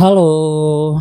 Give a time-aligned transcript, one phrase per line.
[0.00, 0.96] Halo,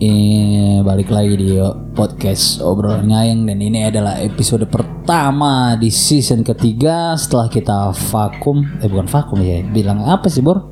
[0.00, 1.60] ini balik lagi di
[1.92, 8.88] podcast obrolan ngayang dan ini adalah episode pertama di season ketiga setelah kita vakum, eh
[8.88, 10.64] bukan vakum ya, bilang apa sih Bor?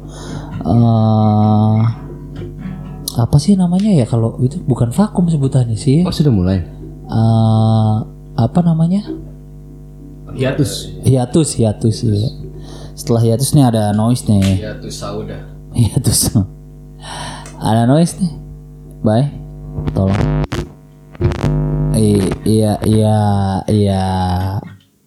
[0.65, 1.78] Eh,
[3.21, 6.01] apa sih namanya ya kalau itu bukan vakum sebutannya sih?
[6.08, 6.65] Oh sudah mulai.
[7.13, 7.95] Eh,
[8.40, 9.04] apa namanya?
[10.33, 10.97] Hiatus.
[11.04, 12.24] Hiatus, hiatus ya.
[12.97, 14.65] Setelah hiatus nih ada noise nih.
[14.65, 15.45] Hiatus sauda.
[15.77, 16.33] Hiatus.
[17.66, 18.33] Ada noise nih.
[19.02, 19.27] Bye.
[19.93, 20.23] Tolong.
[21.97, 23.19] I- iya, iya,
[23.66, 24.05] iya.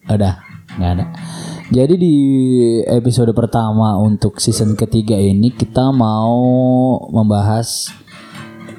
[0.05, 0.35] Udah,
[0.75, 1.05] nggak ada.
[1.69, 2.15] Jadi di
[2.83, 6.41] episode pertama untuk season ketiga ini kita mau
[7.13, 7.93] membahas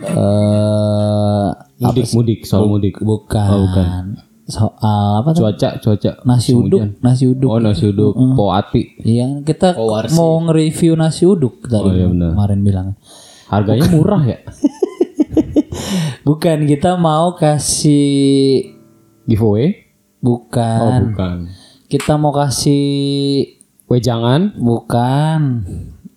[0.03, 1.49] eh
[1.81, 2.15] apa Mudik, sih?
[2.19, 2.95] mudik, soal mudik.
[2.99, 3.49] bukan.
[3.49, 4.05] Oh, bukan.
[4.51, 5.47] Soal apa tuh?
[5.47, 6.11] Cuaca, cuaca.
[6.27, 6.91] Nasi uduk, hujan.
[6.99, 7.49] nasi uduk.
[7.49, 8.99] Oh nasi uduk, po api.
[9.07, 9.79] Iya, kita
[10.13, 12.89] mau nge-review nasi uduk tadi Oh, iya kemarin bilang.
[13.51, 14.39] Harganya murah ya.
[16.27, 18.63] Bukan, kita mau kasih
[19.27, 19.91] Giveaway?
[20.21, 21.01] Oh bukan.
[21.11, 21.37] bukan.
[21.89, 22.85] Kita mau kasih
[23.91, 24.55] Wejangan?
[24.55, 25.41] bukan.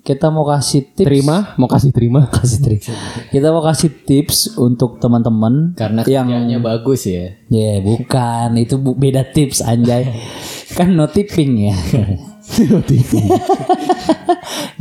[0.03, 1.07] Kita mau kasih tips.
[1.07, 1.55] Terima?
[1.55, 2.27] Mau kasih terima?
[2.35, 2.91] Kasih tips.
[3.31, 7.31] Kita mau kasih tips untuk teman-teman Karena yang bagus ya.
[7.47, 10.11] ya bukan itu bu- beda tips anjay.
[10.77, 11.75] kan no tipping ya.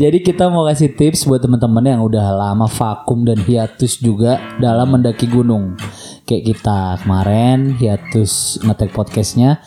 [0.03, 4.99] Jadi kita mau kasih tips buat teman-teman yang udah lama vakum dan hiatus juga dalam
[4.99, 5.79] mendaki gunung.
[6.27, 9.63] Kayak kita kemarin hiatus ngetek podcastnya.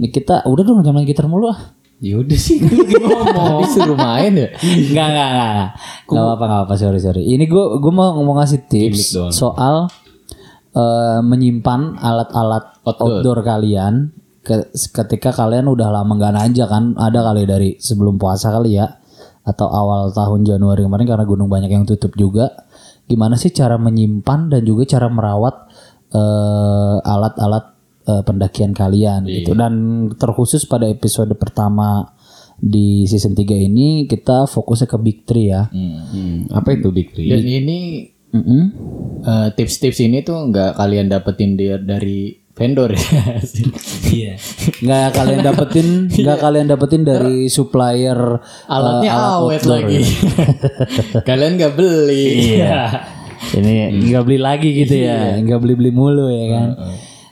[0.00, 1.76] Ini kita udah dong jangan main gitar mulu ah.
[2.02, 3.60] Ya udah sih lu lagi ngomong.
[3.64, 4.48] Disuruh main ya.
[4.60, 5.48] Enggak enggak enggak.
[5.48, 5.70] enggak.
[6.04, 7.22] Enggak apa-apa enggak apa sorry sorry.
[7.24, 9.88] Ini gue gue mau ngomong ngasih tips soal
[10.74, 13.22] eh, menyimpan alat-alat outdoor.
[13.22, 13.40] Outdoor.
[13.40, 14.12] kalian
[14.92, 18.86] ketika kalian udah lama nggak nanja kan ada kali dari sebelum puasa kali ya
[19.44, 22.52] atau awal tahun Januari kemarin karena gunung banyak yang tutup juga.
[23.04, 25.68] Gimana sih cara menyimpan dan juga cara merawat
[26.08, 27.64] eh, alat-alat
[28.08, 29.52] eh, pendakian kalian gitu.
[29.52, 29.72] Dan
[30.16, 32.08] terkhusus pada episode pertama
[32.56, 35.68] di season 3 ini kita fokusnya ke Big Three ya.
[35.68, 37.28] Hmm, Apa itu Big Three?
[37.28, 37.78] Dan ini
[38.32, 38.62] Mm-mm.
[39.20, 43.02] eh, tips-tips ini tuh nggak kalian dapetin dari vendor ya.
[44.14, 44.38] Iya.
[44.78, 48.38] Nggak kalian dapetin, nggak kalian dapetin dari supplier
[48.70, 49.98] Alatnya eh, alat awet outdoor lagi.
[49.98, 51.20] ya.
[51.28, 52.26] kalian nggak beli.
[52.54, 52.78] Iya.
[53.58, 53.72] Ini
[54.06, 56.68] nggak beli lagi gitu ya, nggak beli beli mulu ya kan.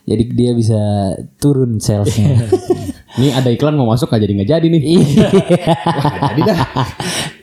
[0.03, 2.43] Jadi dia bisa turun salesnya.
[3.23, 4.83] Ini ada iklan mau masuk gak jadi nggak jadi nih.
[6.33, 6.61] Jadi dah.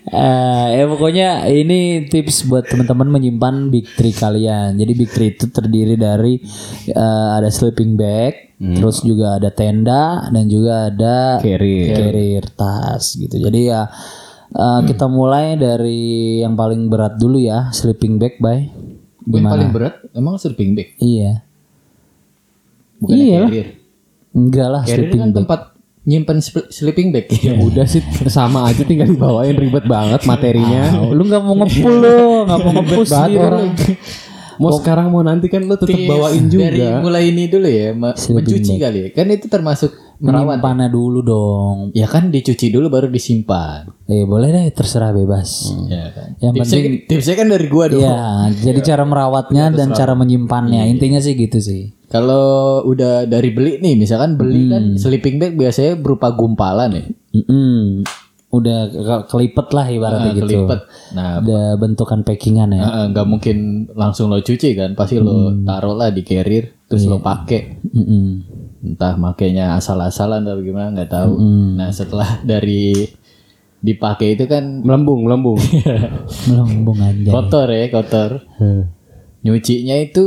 [0.10, 4.74] Eh, ya pokoknya ini tips buat teman-teman menyimpan big three kalian.
[4.74, 6.42] Jadi big three itu terdiri dari
[6.90, 11.94] eh, ada sleeping bag, terus juga ada tenda dan juga ada Carrier.
[11.94, 13.38] carrier tas gitu.
[13.38, 13.86] Jadi ya
[14.50, 18.66] eh, kita mulai dari yang paling berat dulu ya, sleeping bag, bye.
[19.30, 20.98] Yang paling berat emang sleeping bag.
[20.98, 21.46] Iya.
[22.98, 23.68] Bukan Iya carrier.
[24.34, 25.38] Enggak lah Carrier sleeping kan bag.
[25.38, 25.62] tempat
[26.10, 26.42] nyimpen
[26.74, 27.30] sleeping bag.
[27.46, 30.98] Ya udah sih sama aja tinggal dibawain ribet banget materinya.
[31.14, 33.70] Lu nggak mau ngepul lo, nggak mau diri orang.
[34.60, 37.00] Mau sekarang mau nanti kan lu tetap bawain Dari juga.
[37.00, 39.10] mulai ini dulu ya, mencuci kali ya.
[39.16, 40.60] Kan itu termasuk merawat.
[40.60, 41.76] Menyimpannya dulu dong.
[41.96, 43.88] Ya kan dicuci dulu baru disimpan.
[44.12, 45.72] Eh boleh deh terserah bebas.
[45.88, 46.36] Ya kan.
[46.44, 48.04] Yang tipsnya, penting tipsnya kan dari gua dong.
[48.04, 48.20] Iya,
[48.60, 50.92] jadi cara merawatnya dan cara menyimpannya.
[50.92, 51.96] Intinya sih gitu sih.
[52.10, 52.46] Kalau
[52.84, 57.04] udah dari beli nih, misalkan beli kan sleeping bag biasanya berupa gumpalan ya.
[57.36, 58.02] Mm-mm.
[58.50, 60.42] Udah ke- kelipet lah ibaratnya gitu.
[60.44, 60.82] Kelipet.
[61.14, 63.06] Nah, Udah bentukan packingan ya.
[63.08, 63.58] nggak mungkin
[63.94, 67.78] langsung lo cuci kan, pasti lo taruh lah di carrier, terus lo pakai.
[67.86, 68.26] Mm-mm.
[68.82, 71.38] Entah makainya asal-asalan atau gimana nggak tahu.
[71.76, 73.06] Nah setelah dari
[73.80, 75.62] dipakai itu kan Melembung, melembung.
[76.44, 77.30] Melambung aja.
[77.30, 78.50] kotor ya kotor.
[79.40, 80.26] Nyucinya itu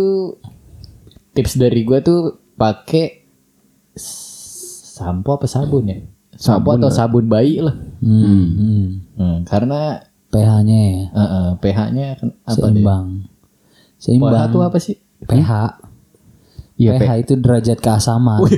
[1.33, 3.25] tips dari gua tuh pakai
[3.97, 5.97] sampo apa sabun ya?
[6.37, 7.77] Sampo atau sabun bayi lah.
[8.01, 8.87] Hmm, hmm.
[9.17, 10.01] Hmm, karena
[10.33, 12.81] pH-nya ya eh, eh, pH-nya kan apa deh?
[12.81, 13.21] seimbang.
[13.21, 13.29] pH
[14.01, 14.49] Seimbang.
[14.49, 14.97] itu apa sih?
[15.29, 15.51] pH.
[16.81, 18.43] Iya, pH itu derajat keasaman.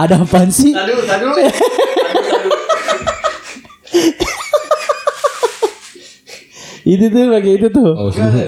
[0.00, 0.72] Ada apaan sih?
[6.84, 7.90] itu tuh pakai itu tuh.
[7.96, 8.44] Oh, sudah.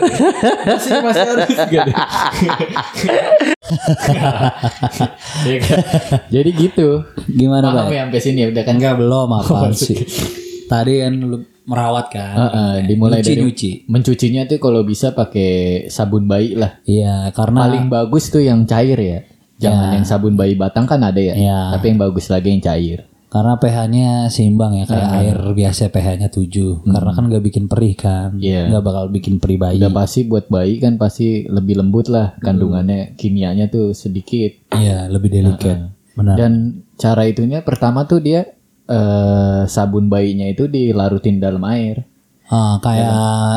[0.68, 1.96] masih masih harus gak deh?
[5.46, 5.78] Ya kan?
[6.30, 7.02] Jadi gitu.
[7.26, 7.90] Gimana, Pak?
[7.90, 8.74] ya sampai sini ya udah kan?
[8.78, 9.98] Enggak belum apa sih.
[10.66, 12.34] Tadi kan lu merawat kan.
[12.34, 13.70] Heeh, dimulai Nyuci, dari nyuci.
[13.90, 16.78] mencucinya tuh kalau bisa pakai sabun bayi lah.
[16.86, 19.20] Iya, karena Paling bagus tuh yang cair ya.
[19.56, 21.34] Jangan yang sabun bayi batang kan ada ya.
[21.34, 21.58] Iya.
[21.78, 23.06] Tapi yang bagus lagi yang cair.
[23.26, 26.86] Karena pH-nya seimbang ya kayak air biasa pH-nya 7.
[26.86, 28.38] Karena kan gak bikin perih kan.
[28.38, 28.70] Iya.
[28.70, 29.82] Nggak bakal bikin perih bayi.
[29.82, 34.54] Udah pasti buat bayi kan pasti lebih lembut lah kandungannya kimianya tuh sedikit.
[34.72, 35.90] Iya, lebih delicate.
[36.16, 36.36] Benar.
[36.38, 36.52] Dan
[36.96, 38.46] cara itunya pertama tuh dia
[38.86, 42.06] eh, sabun bayinya itu dilarutin dalam air.
[42.46, 43.10] Ah, kayak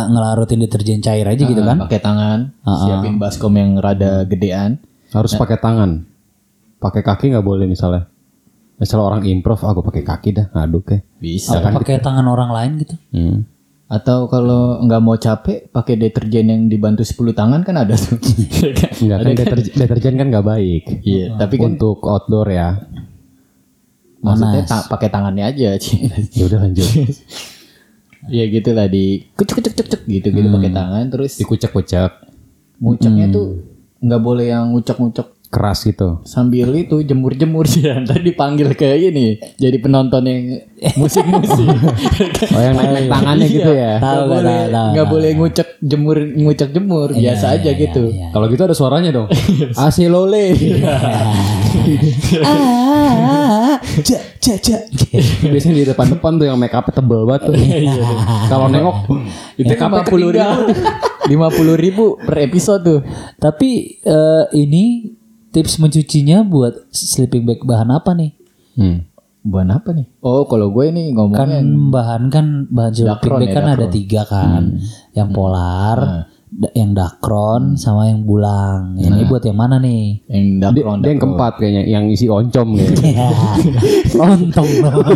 [0.09, 1.77] ngelarutin deterjen cair aja gitu kan.
[1.85, 4.81] Pakai tangan, siapin baskom yang rada gedean.
[5.13, 6.09] Harus pakai tangan.
[6.81, 8.09] Pakai kaki nggak boleh misalnya.
[8.79, 10.99] Misalnya orang improv, aku pakai kaki dah ngaduk ya.
[11.19, 11.59] Bisa.
[11.59, 12.95] Apa pakai tangan orang lain gitu.
[13.11, 13.43] Hmm.
[13.89, 18.15] Atau kalau nggak mau capek, pakai deterjen yang dibantu 10 tangan kan ada tuh.
[19.03, 20.83] Enggak kan deterjen, deterjen kan nggak baik.
[21.03, 22.79] Iya, tapi kan Untuk outdoor ya.
[24.19, 25.75] maksudnya ta- pakai tangannya aja.
[25.83, 26.07] Ci.
[26.35, 26.87] Ya udah lanjut.
[28.27, 32.11] ya gitu lah di kucek kucek kucek gitu gitu pakai tangan terus Dikucek-kucek
[32.83, 33.63] nguceknya tuh
[34.03, 36.21] nggak boleh yang ngucek-ngucek keras gitu.
[36.29, 40.61] sambil itu jemur-jemur sih Ntar dipanggil kayak ini jadi penonton yang
[40.95, 41.65] musik-musik
[42.55, 43.99] Oh yang naik tangannya gitu ya.
[43.99, 44.89] Tahu nggak nggak boleh tahu, tahu.
[44.93, 49.27] nggak boleh ngucek jemur ngucek jemur biasa aja gitu Kalau gitu ada suaranya dong.
[49.89, 50.53] Asilole.
[52.45, 54.77] Ah, ja, ja, ja.
[55.49, 57.55] Biasanya di depan-depan tuh yang make up tebel banget tuh.
[58.47, 58.97] Kalau nengok
[59.59, 60.57] itu lima puluh ribu
[61.29, 62.99] lima puluh ribu per episode tuh
[63.37, 65.18] Tapi eh, ini
[65.49, 68.31] tips mencucinya buat sleeping bag bahan apa nih?
[68.73, 68.99] Hmm.
[69.39, 73.55] buat apa nih oh kalau gue ini ngomongnya Kan bahan kan bahan sleeping bag ya,
[73.55, 73.91] kan ada dakron.
[73.91, 74.63] tiga kan,
[75.11, 75.97] yang polar,
[76.45, 78.95] da- yang dakron, sama yang bulang.
[78.95, 80.27] Ini buat yang mana nih?
[80.27, 82.99] yang Dia, dakron dia yang keempat kayaknya, yang isi oncom gitu.
[83.09, 83.29] Ya,
[84.11, 85.07] lontong dong.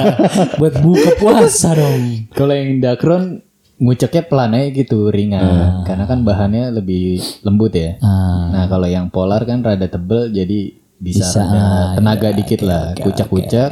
[0.58, 2.28] buat buka puasa dong.
[2.30, 3.46] Kalau yang dakron
[3.78, 7.94] nguceknya pelan aja gitu ringan karena kan bahannya lebih lembut ya.
[8.02, 8.50] Ah.
[8.50, 12.98] Nah kalau yang polar kan rada tebel jadi bisa, Bisa, rada ah, tenaga dikit lah
[12.98, 13.70] kucak-kucak.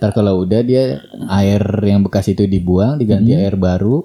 [0.00, 4.00] Ntar kalau udah dia air yang bekas itu dibuang diganti air baru.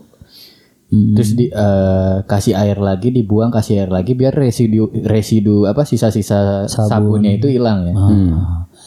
[0.90, 6.68] Terus di eh, kasih air lagi dibuang kasih air lagi biar residu residu apa sisa-sisa
[6.68, 7.96] sabunnya itu hilang ya.
[7.96, 8.10] Ah.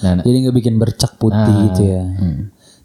[0.02, 2.02] Nah, nah, Jadi nggak bikin bercak putih gitu ya.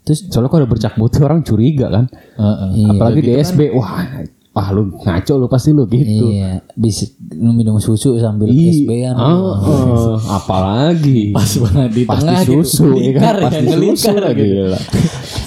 [0.08, 2.04] Terus Soalnya kalau ada bercak putih orang curiga kan.
[2.08, 2.88] heeh.
[2.88, 4.08] Apalagi di SB, wah,
[4.50, 6.32] wah lu ngaco lu pasti lu gitu.
[6.32, 9.14] iya, bisa minum susu sambil Ih, SB-an.
[9.14, 12.98] ah, ah, apalagi pas banget di pasti tengah susu gitu.
[12.98, 14.64] ya kan Melingkar ya, pasti susu lagi gitu.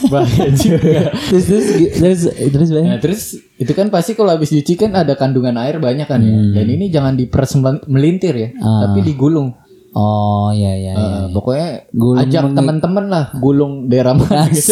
[0.03, 1.01] Bahaya juga.
[1.27, 2.69] terus terus terus terus?
[2.79, 3.21] Nah, terus
[3.55, 6.31] itu kan pasti kalau habis cuci kan ada kandungan air banyak kan ya.
[6.31, 6.53] Hmm.
[6.53, 8.87] Dan ini jangan diperes mel- melintir ya, Ah.
[8.87, 9.53] tapi digulung.
[9.91, 10.93] Oh iya iya.
[10.93, 11.03] iya.
[11.21, 14.71] Eh, pokoknya Gulung ajak mengi- teman-teman lah gulung daerah mana gitu.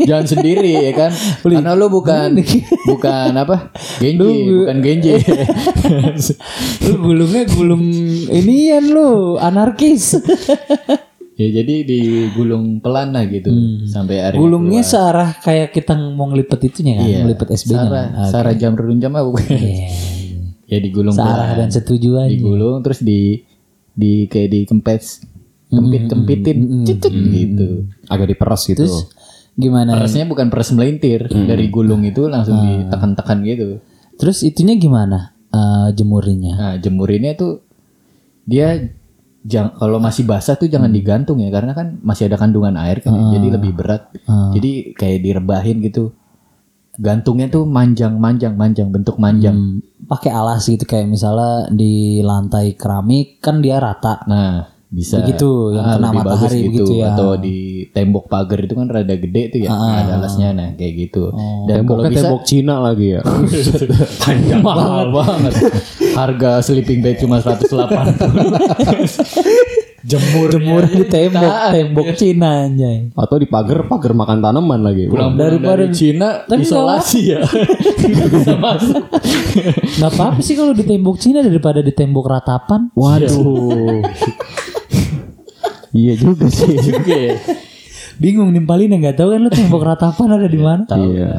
[0.00, 1.10] Jangan sendiri ya kan.
[1.42, 2.38] Karena lu bukan
[2.86, 3.74] bukan apa?
[3.98, 5.18] Genji, bukan Genji.
[6.84, 7.82] Lu gulungnya gulung
[8.28, 10.14] inian lu anarkis.
[11.34, 13.48] ya jadi digulung pelan lah gitu
[13.86, 14.40] sampai air Hmm.
[14.40, 17.18] Gulungnya searah kayak kita mau ngelipet itunya kan, Iya.
[17.24, 17.80] ngelipet SB-nya.
[17.80, 18.28] Sarah, kan?
[18.28, 19.50] Sarah jam jam apa bukan?
[19.50, 19.88] Iya.
[20.64, 21.58] ya digulung Searah pelan.
[21.58, 22.30] dan setuju aja.
[22.30, 23.42] digulung terus di
[24.00, 25.28] di kayak dikempes
[25.68, 27.84] kempit kempitin cicit gitu.
[28.08, 28.88] Agak diperas gitu.
[28.88, 29.12] Terus
[29.54, 30.00] gimana?
[30.00, 31.28] Peresnya bukan peres melintir.
[31.28, 33.78] Dari gulung itu langsung ditekan-tekan gitu.
[34.16, 35.36] Terus itunya gimana?
[35.50, 36.54] Eh jemurinya.
[36.54, 37.66] nah jemurinnya tuh
[38.46, 38.78] dia
[39.42, 43.16] jang kalau masih basah tuh jangan digantung ya karena kan masih ada kandungan air kan
[43.16, 44.14] ya, jadi lebih berat.
[44.54, 46.14] Jadi kayak direbahin gitu
[46.96, 49.54] gantungnya tuh manjang manjang manjang bentuk manjang.
[49.54, 54.20] Hmm, pakai alas gitu kayak misalnya di lantai keramik kan dia rata.
[54.26, 55.22] nah bisa.
[55.22, 57.14] Begitu, yang Ah, kena lebih bagus matahari begitu ya.
[57.14, 57.56] atau di
[57.94, 60.48] tembok pagar itu kan rada gede tuh ya ada alasnya.
[60.50, 61.30] Nah kayak gitu.
[61.64, 63.22] Dan kalau bisa tembok Cina lagi ya.
[64.66, 65.54] mahal banget.
[66.10, 67.70] harga sleeping bag cuma 108
[70.00, 73.12] jemur Jemur di tembok, tembok Cina anjay.
[73.12, 75.06] Atau di pagar, pagar makan tanaman lagi.
[75.12, 77.40] pulang Daripada- dari Cina Tapi isolasi ya
[80.00, 82.88] Nggak apa-apa sih kalau di tembok Cina daripada di tembok ratapan.
[82.96, 84.00] Waduh.
[86.00, 86.76] iya juga sih.
[86.80, 87.34] juga ya
[88.20, 90.84] Bingung nimpalin nggak tahu kan lu tembok ratapan ada di mana?
[90.92, 91.34] Iya.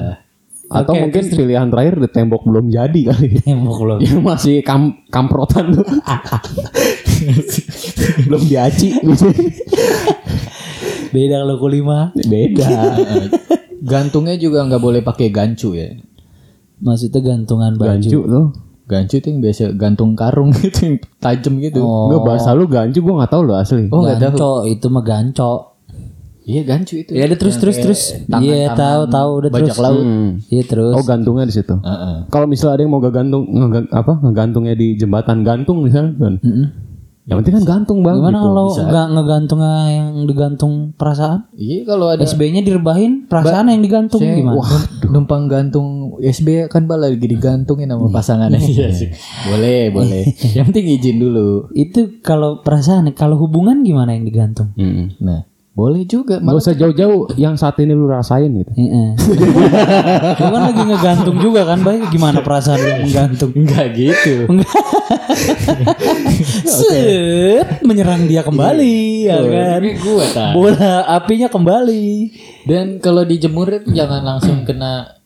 [0.71, 3.27] Atau mungkin pilihan terakhir di tembok belum jadi kali.
[3.43, 3.95] Tembok lo.
[3.99, 5.83] Yang masih kam kamprotan tuh.
[8.25, 8.95] belum diaci.
[11.11, 12.15] Beda kalau kulima.
[12.15, 12.95] Beda.
[13.91, 15.89] gantungnya juga nggak boleh pakai gancu ya
[16.79, 17.97] Maksudnya gantungan baju.
[17.97, 18.45] Gancu tuh.
[18.85, 22.11] gancu tuh yang biasa gantung karung gitu yang tajam gitu Oh.
[22.11, 23.87] Enggak bahasa lu gancu gua nggak tahu lo asli.
[23.87, 25.51] oh nggak tahu Ganco itu mah ganco.
[26.51, 28.01] Iya gancu itu Ya udah terus terus terus.
[28.37, 29.79] Iya tahu tahu udah bajak terus.
[29.79, 30.29] laut Hmm.
[30.45, 30.93] Iya terus.
[30.93, 31.75] Oh gantungnya di situ.
[31.77, 32.15] Heeh.
[32.27, 36.35] Kalau misalnya ada yang mau gantung ngega- apa ngegantungnya di jembatan gantung misalnya kan.
[37.21, 38.17] Yang penting kan gantung bang.
[38.17, 38.43] Gimana gitu.
[38.43, 41.39] kalau nggak ngegantungnya yang digantung perasaan?
[41.53, 44.57] Iya kalau ada SB-nya direbahin, perasaan yang digantung Saya- gimana?
[44.57, 44.73] Wah,
[45.05, 48.57] numpang gantung SB kan bala lagi digantungin sama pasangannya.
[48.73, 49.13] Iya sih.
[49.47, 50.23] Boleh, boleh.
[50.57, 51.69] Yang penting izin dulu.
[51.71, 54.73] Itu kalau perasaan, kalau hubungan gimana yang digantung?
[54.73, 55.21] Mm-mm.
[55.21, 56.43] Nah, boleh juga.
[56.43, 58.71] Gak usah jauh-jauh yang saat ini lu rasain gitu.
[58.75, 59.09] Heeh.
[60.41, 62.03] Lu kan lagi ngegantung juga kan, Bay?
[62.11, 63.51] Gimana perasaan lu menggantung?
[63.55, 64.51] Enggak gitu.
[66.67, 69.81] Set, menyerang dia kembali, ya kan?
[70.03, 70.25] Gua.
[70.51, 72.07] Bola apinya kembali.
[72.67, 75.17] Dan kalau dijemur itu jangan langsung kena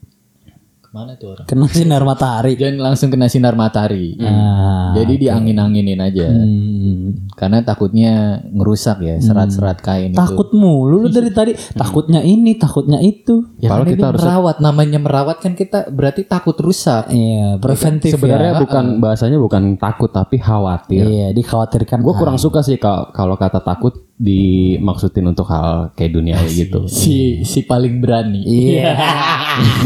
[0.86, 1.46] ke mana tuh orang?
[1.50, 2.54] Kena sinar matahari.
[2.54, 4.14] Jangan langsung kena sinar matahari.
[4.22, 4.94] Ah.
[4.94, 6.30] Jadi diangin-anginin aja.
[6.30, 7.25] Hmm.
[7.36, 10.20] Karena takutnya ngerusak ya serat-serat kain itu.
[10.20, 11.51] Takut mulu lu dari tadi.
[11.75, 13.44] Takutnya ini, takutnya itu.
[13.60, 17.12] Ya Kalau kan kita harus- merawat, namanya merawat kan kita berarti takut rusak.
[17.12, 18.62] Iya, preventif Sebenarnya ya.
[18.63, 21.04] bukan bahasanya bukan takut tapi khawatir.
[21.04, 22.00] Iya, dikhawatirkan.
[22.00, 26.88] Gue kurang suka sih kalau kalau kata takut dimaksudin untuk hal kayak dunia gitu.
[26.88, 28.48] Si si paling berani.
[28.48, 28.96] Iya.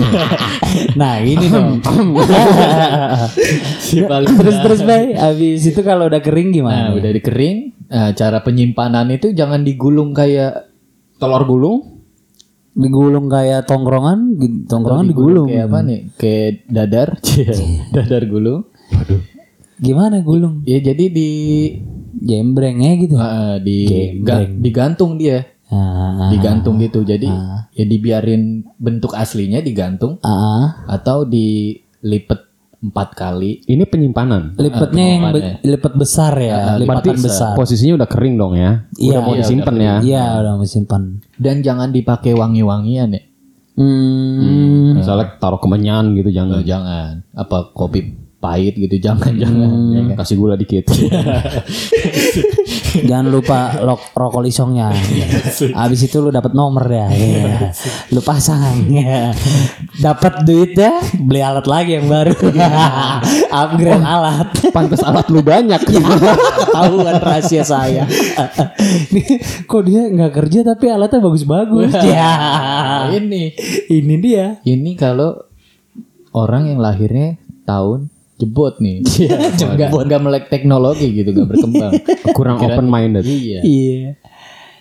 [1.02, 1.82] nah, ini dong.
[3.82, 6.94] si paling terus terus Bay, habis itu kalau udah kering gimana?
[6.94, 7.39] Nah, udah dikering,
[7.88, 10.68] nah, cara penyimpanan itu jangan digulung kayak
[11.16, 11.80] Telur gulung?
[12.72, 15.52] digulung kayak tongkrongan, tongkrongan digulung.
[15.52, 16.00] kayak apa nih?
[16.16, 17.52] Kayak dadar, Cie.
[17.96, 18.72] dadar gulung.
[19.76, 20.64] Gimana gulung?
[20.64, 21.30] Ya jadi di
[22.20, 23.16] Jembrengnya gitu.
[23.16, 23.84] ah, di
[24.24, 27.04] ga- digantung dia, Ah, digantung gitu.
[27.04, 27.28] Jadi
[27.72, 32.49] ya dibiarin bentuk aslinya digantung ah, atau dilipet
[32.80, 33.60] empat kali.
[33.68, 34.56] Ini penyimpanan.
[34.56, 37.54] lipatnya yang be- lipat besar ya, lipatan besar.
[37.56, 38.88] Posisinya udah kering dong ya.
[38.96, 39.96] Iya, udah mau iya, disimpan ya.
[40.00, 41.02] Iya, udah mau simpan.
[41.36, 43.24] Dan jangan dipakai wangi-wangian ya.
[43.80, 46.60] Hmm, Misalnya taruh kemenyan gitu Oh, jangan.
[46.68, 47.12] jangan.
[47.32, 49.70] Apa kopi pahit gitu jangan jangan.
[49.92, 50.16] Ya kan?
[50.24, 50.88] Kasih gula dikit.
[53.10, 54.96] jangan lupa lok rokok lisongnya.
[55.76, 57.12] Habis itu lu dapat nomor ya.
[57.12, 57.76] Iya.
[58.16, 59.36] Lu pasang ya.
[60.00, 62.32] Dapat duit ya, beli alat lagi yang baru.
[63.52, 64.48] Upgrade alat.
[64.72, 65.84] Pantes alat lu banyak.
[65.84, 68.08] Ketahuan rahasia saya.
[69.68, 71.92] Kok dia nggak kerja tapi alatnya bagus-bagus.
[72.08, 72.32] ya.
[72.40, 73.52] Nah, ini
[73.92, 74.64] Ini dia.
[74.64, 75.36] ini kalau
[76.32, 77.36] orang yang lahirnya
[77.68, 78.08] tahun
[78.40, 79.04] jebot nih.
[79.60, 81.92] Enggak enggak melek teknologi gitu, enggak berkembang.
[82.38, 83.28] Kurang open minded.
[83.28, 83.60] iya.
[83.62, 84.16] Iya.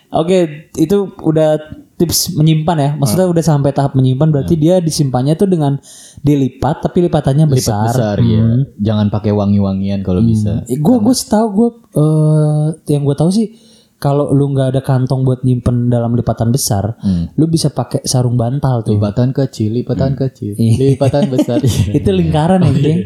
[0.09, 1.59] Oke, itu udah
[1.99, 2.89] tips menyimpan ya.
[2.97, 5.77] Maksudnya udah sampai tahap menyimpan berarti dia disimpannya tuh dengan
[6.25, 7.93] dilipat tapi lipatannya besar.
[7.93, 8.65] Besar ya.
[8.81, 10.65] Jangan pakai wangi-wangian kalau bisa.
[10.65, 13.53] Eh, gue gue tahu gue eh yang gue tahu sih
[13.99, 16.95] kalau lu nggak ada kantong buat nyimpen dalam lipatan besar,
[17.35, 18.95] lu bisa pakai sarung bantal tuh.
[18.95, 20.95] Lipatan kecil, lipatan kecil, Iya.
[20.95, 21.59] lipatan besar.
[21.99, 22.99] itu lingkaran ya, geng.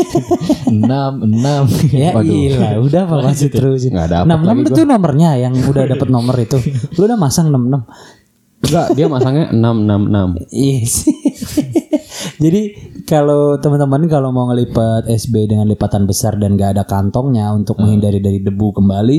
[0.74, 1.64] enam, enam.
[1.92, 3.92] ya iya, udah apa masih terusin.
[3.92, 6.56] Nggak dapet Enam enam itu nomornya yang udah dapet nomor itu.
[6.96, 7.82] Lu udah masang enam enam.
[8.64, 10.48] Enggak, dia masangnya 666.
[10.48, 11.12] Iya sih.
[12.40, 12.62] Jadi
[13.06, 18.18] kalau teman-teman kalau mau ngelipat SB dengan lipatan besar dan gak ada kantongnya untuk menghindari
[18.18, 19.18] dari debu kembali,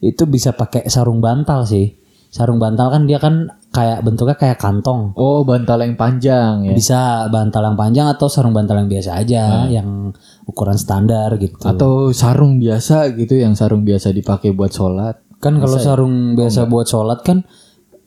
[0.00, 1.92] itu bisa pakai sarung bantal sih.
[2.34, 5.14] Sarung bantal kan dia kan kayak bentuknya kayak kantong.
[5.14, 6.74] Oh, bantal yang panjang ya.
[6.74, 10.10] Bisa bantal yang panjang atau sarung bantal yang biasa aja, yang
[10.46, 11.62] ukuran standar gitu.
[11.62, 15.22] Atau sarung biasa gitu yang sarung biasa dipakai buat sholat.
[15.44, 17.44] kan kalau sarung biasa buat sholat kan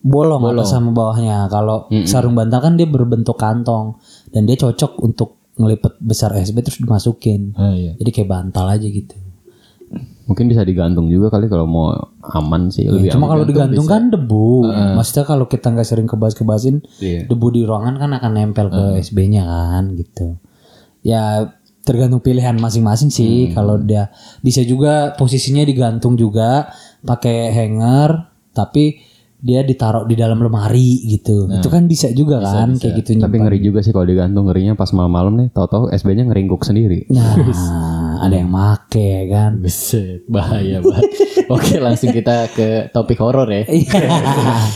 [0.02, 1.46] bolong, atas sama bawahnya.
[1.52, 4.00] Kalau sarung bantal kan dia berbentuk kantong
[4.32, 7.54] dan dia cocok untuk ngelipet besar SB terus dimasukin.
[7.58, 7.98] Ah, iya.
[7.98, 9.16] Jadi kayak bantal aja gitu.
[10.28, 11.88] Mungkin bisa digantung juga kali kalau mau
[12.36, 14.68] aman sih lebih Cuma kalau digantung kan debu.
[15.00, 17.32] Maksudnya kalau kita nggak sering kebas-kebasin, Iya.
[17.32, 20.36] debu di ruangan kan akan nempel ke SB-nya kan gitu.
[21.08, 21.56] Ya
[21.88, 23.56] tergantung pilihan masing-masing sih.
[23.56, 24.12] Kalau dia
[24.44, 26.68] bisa juga posisinya digantung juga
[27.08, 29.00] pakai hanger, tapi
[29.48, 31.48] dia ditaruh di dalam lemari gitu.
[31.48, 33.16] Itu kan bisa juga kan kayak gitu.
[33.16, 37.08] Tapi ngeri juga sih kalau digantung ngerinya pas malam-malam nih, tahu-tahu SB-nya ngeringkuk sendiri.
[37.08, 37.40] Nah,
[38.28, 39.64] ada yang make ya kan.
[39.64, 41.16] Buset, bahaya banget.
[41.56, 43.64] Oke, langsung kita ke topik horor ya.
[43.72, 44.00] Iya.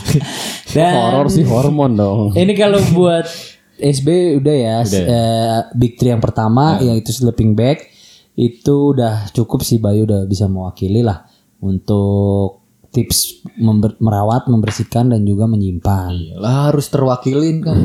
[0.72, 2.32] Dan Horor sih hormon dong.
[2.32, 3.28] Ini kalau buat
[3.76, 7.92] SB udah ya eh, Big Three yang pertama yaitu sleeping bag
[8.32, 11.28] itu udah cukup sih Bayu udah bisa mewakili lah
[11.60, 12.61] untuk
[12.92, 13.18] tips
[13.56, 16.36] member- merawat, membersihkan dan juga menyimpan.
[16.36, 17.78] Lah harus terwakilin kan.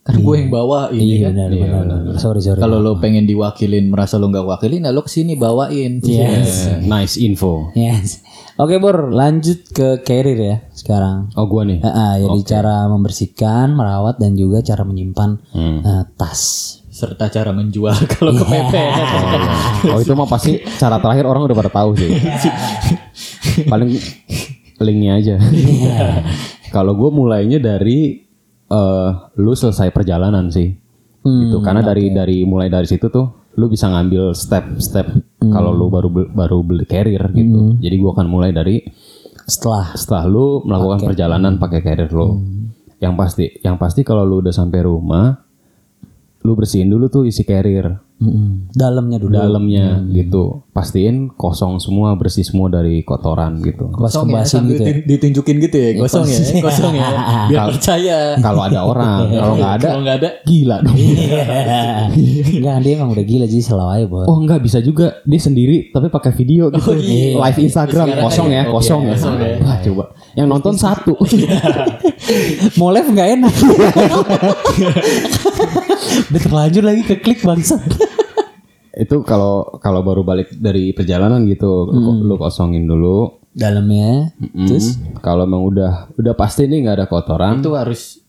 [0.00, 1.48] Kan gue yang bawa ini Iya kan.
[1.48, 1.82] benar benar.
[2.02, 2.16] benar.
[2.18, 2.60] Sorry sorry.
[2.60, 6.00] Kalau lo pengen diwakilin merasa lo nggak wakilin, nah lo ke sini bawain.
[6.00, 6.68] Yes.
[6.68, 7.72] Eh, nice info.
[7.72, 8.20] Yes.
[8.54, 11.32] Oke Bor, lanjut ke carrier ya sekarang.
[11.34, 11.80] Oh gua nih.
[11.80, 15.80] Ah, ah, jadi cara membersihkan, merawat dan juga cara menyimpan Hmm.
[15.80, 16.40] eh, tas.
[16.86, 18.94] serta cara menjual kalau kepepet.
[19.88, 22.06] Oh itu mah pasti cara terakhir orang udah pada tahu sih.
[23.64, 23.98] Paling
[24.82, 25.36] linknya aja.
[26.74, 28.24] Kalau gue mulainya dari
[28.64, 30.72] eh lu selesai perjalanan sih.
[31.24, 31.62] gitu.
[31.62, 35.06] Karena dari dari mulai dari situ tuh lu bisa ngambil step-step
[35.38, 37.78] kalau lu baru baru beli carrier gitu.
[37.78, 38.82] Jadi gua akan mulai dari
[39.44, 42.40] Setelah setelah lu melakukan perjalanan pakai carrier lu.
[42.96, 45.36] Yang pasti, yang pasti kalau lu udah sampai rumah
[46.44, 49.32] lu bersihin dulu tuh isi carrier mm, dalamnya dulu.
[49.34, 50.66] dalamnya gitu.
[50.74, 53.90] Pastiin kosong semua, bersih semua dari kotoran gitu.
[53.94, 54.94] Kosong ya, gitu ya.
[55.06, 57.08] ditunjukin gitu ya, kosong ya, kosong ya.
[57.50, 58.18] Biar percaya.
[58.38, 60.98] Kalau ada orang, kalau nggak ada Kalau nggak ada, gila dong.
[62.54, 64.06] Enggak, dia emang udah gila jadi selalu aja.
[64.26, 66.94] Oh enggak bisa juga dia sendiri tapi pakai video gitu.
[67.38, 69.16] Live Instagram kosong ya, kosong ya.
[69.62, 70.04] Wah, coba.
[70.34, 71.14] Yang nonton satu.
[72.78, 73.54] Mau live nggak enak.
[76.26, 77.80] Udah terlanjur lagi ke klik bangsa.
[78.92, 83.42] Itu kalau kalau baru balik dari perjalanan gitu, lu- lu kosongin dulu.
[83.50, 84.34] Dalamnya.
[84.60, 87.58] Terus Hmm, kalau emang udah udah pasti nih nggak ada kotoran.
[87.58, 88.22] itu harus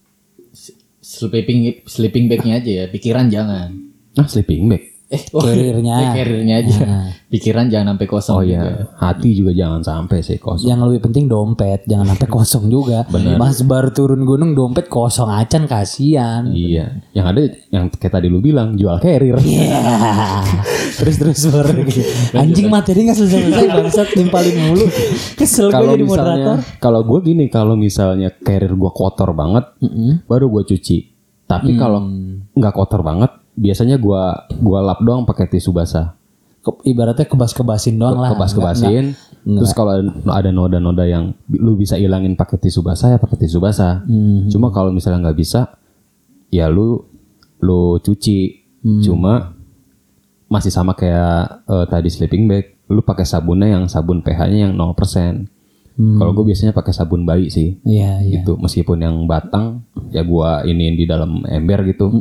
[0.99, 3.69] sleeping sleeping bagnya aja ya, pikiran jangan.
[4.11, 4.94] Nah, sleeping bag.
[5.15, 5.95] Eh, oh, Carrier-nya.
[5.95, 6.77] eh, carrier-nya aja.
[7.25, 8.35] Pikiran jangan sampai kosong.
[8.35, 8.51] Oh juga.
[8.55, 8.61] iya,
[8.95, 10.67] hati juga jangan sampai sih kosong.
[10.67, 13.03] yang lebih penting dompet, jangan sampai kosong juga.
[13.35, 16.47] Mas baru turun gunung dompet kosong acan kasihan.
[16.47, 19.35] Iya, yang ada yang kayak tadi lu bilang jual carrier.
[20.97, 22.01] terus terus baru gitu.
[22.33, 24.85] Anjing materi nggak selesai selesai bangsat nimpalin mulu.
[25.35, 26.35] Kesel gue Kalau jadi moderator.
[26.35, 29.65] misalnya, kalau gue gini, kalau misalnya carrier gue kotor banget,
[30.25, 30.97] baru gue cuci.
[31.45, 32.01] Tapi kalau
[32.51, 34.23] nggak kotor banget, biasanya gue
[34.57, 36.13] gua lap doang pakai tisu basah.
[36.59, 38.33] Ke- ibaratnya kebas-kebasin doang lah.
[38.33, 39.05] Kebas kebasin.
[39.45, 39.93] Terus kalau
[40.27, 44.01] ada- noda-noda yang lu bisa ilangin pakai tisu basah ya pakai tisu basah.
[44.47, 45.77] Cuma kalau misalnya nggak bisa,
[46.49, 47.05] ya lu
[47.59, 48.65] lu cuci.
[49.01, 49.53] Cuma
[50.45, 52.65] masih sama kayak eh, tadi sleeping bag.
[52.85, 55.49] Lu pakai sabunnya yang sabun pH-nya yang 0%.
[55.95, 57.79] Kalau gue biasanya pakai sabun bayi sih.
[57.87, 58.43] Iya, iya.
[58.43, 62.11] Gitu, meskipun yang batang ya gua iniin di dalam ember gitu.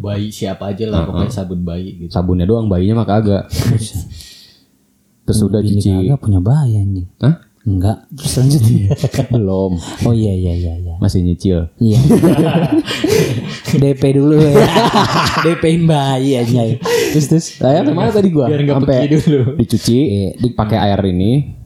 [0.00, 2.10] Bayi siapa aja lah, pokoknya sabun bayi gitu.
[2.12, 3.44] Sabunnya doang, bayinya mah kagak.
[5.28, 6.08] Terus udah cuci.
[6.08, 7.08] kagak punya bayi anjing.
[7.20, 7.48] Hah?
[7.68, 8.08] Enggak.
[8.16, 8.62] Terus lanjut.
[9.36, 10.94] Belum, oh iya iya iya iya.
[11.04, 11.68] masih nyicil.
[11.76, 12.00] Iya.
[13.84, 14.56] DP dulu ya.
[15.44, 16.64] DP-in bayi aja.
[17.12, 17.46] Terus terus.
[17.60, 18.48] Saya ke mana tadi gua?
[18.48, 19.40] Biar nggak Sampai pergi dulu.
[19.60, 19.98] Dicuci,
[20.40, 21.57] dipakai air ini.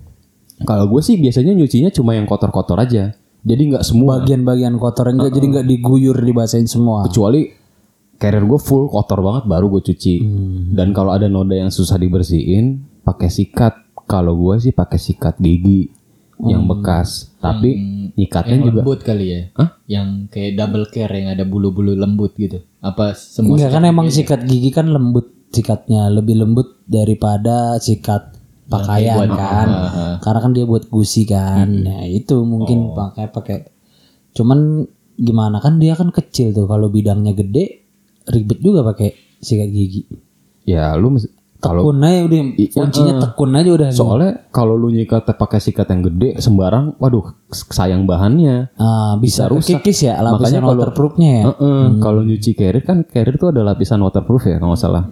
[0.65, 3.15] Kalau gue sih biasanya nyucinya cuma yang kotor-kotor aja.
[3.43, 4.23] Jadi nggak semua.
[4.23, 7.07] Bagian-bagian kotor enggak jadi enggak diguyur dibasahin semua.
[7.07, 7.51] Kecuali
[8.23, 10.17] carrier gue full kotor banget baru gue cuci.
[10.23, 10.61] Hmm.
[10.79, 13.75] Dan kalau ada noda yang susah dibersihin, pakai sikat.
[14.07, 15.91] Kalau gue sih pakai sikat gigi
[16.43, 16.73] yang Hmm.
[16.79, 17.35] bekas.
[17.43, 17.71] Tapi
[18.15, 19.41] nyikatnya Yang juga lembut kali ya.
[19.91, 22.63] Yang kayak double care yang ada bulu-bulu lembut gitu.
[22.79, 28.42] Apa semua Enggak kan emang sikat gigi kan lembut sikatnya lebih lembut daripada sikat
[28.73, 29.69] pakaian kan.
[30.19, 31.69] Karena kan dia buat gusi kan.
[31.69, 33.57] Nah, itu mungkin pakai pakai
[34.33, 37.85] cuman gimana kan dia kan kecil tuh kalau bidangnya gede
[38.25, 40.03] ribet juga pakai sikat gigi.
[40.63, 41.13] ya lu
[41.59, 42.41] kalau Tekun aja udah
[42.75, 43.89] kuncinya tekun aja udah.
[43.91, 48.67] soalnya kalau lu nyikat pakai sikat yang gede sembarang, waduh sayang bahannya.
[48.75, 49.79] Ah, bisa, rusak.
[49.79, 51.45] kikis ya lapisan Makanya kalau- waterproofnya ya.
[51.47, 55.05] Heeh, Kalau nyuci carrier kan carrier tuh ada lapisan waterproof ya kalau nggak salah.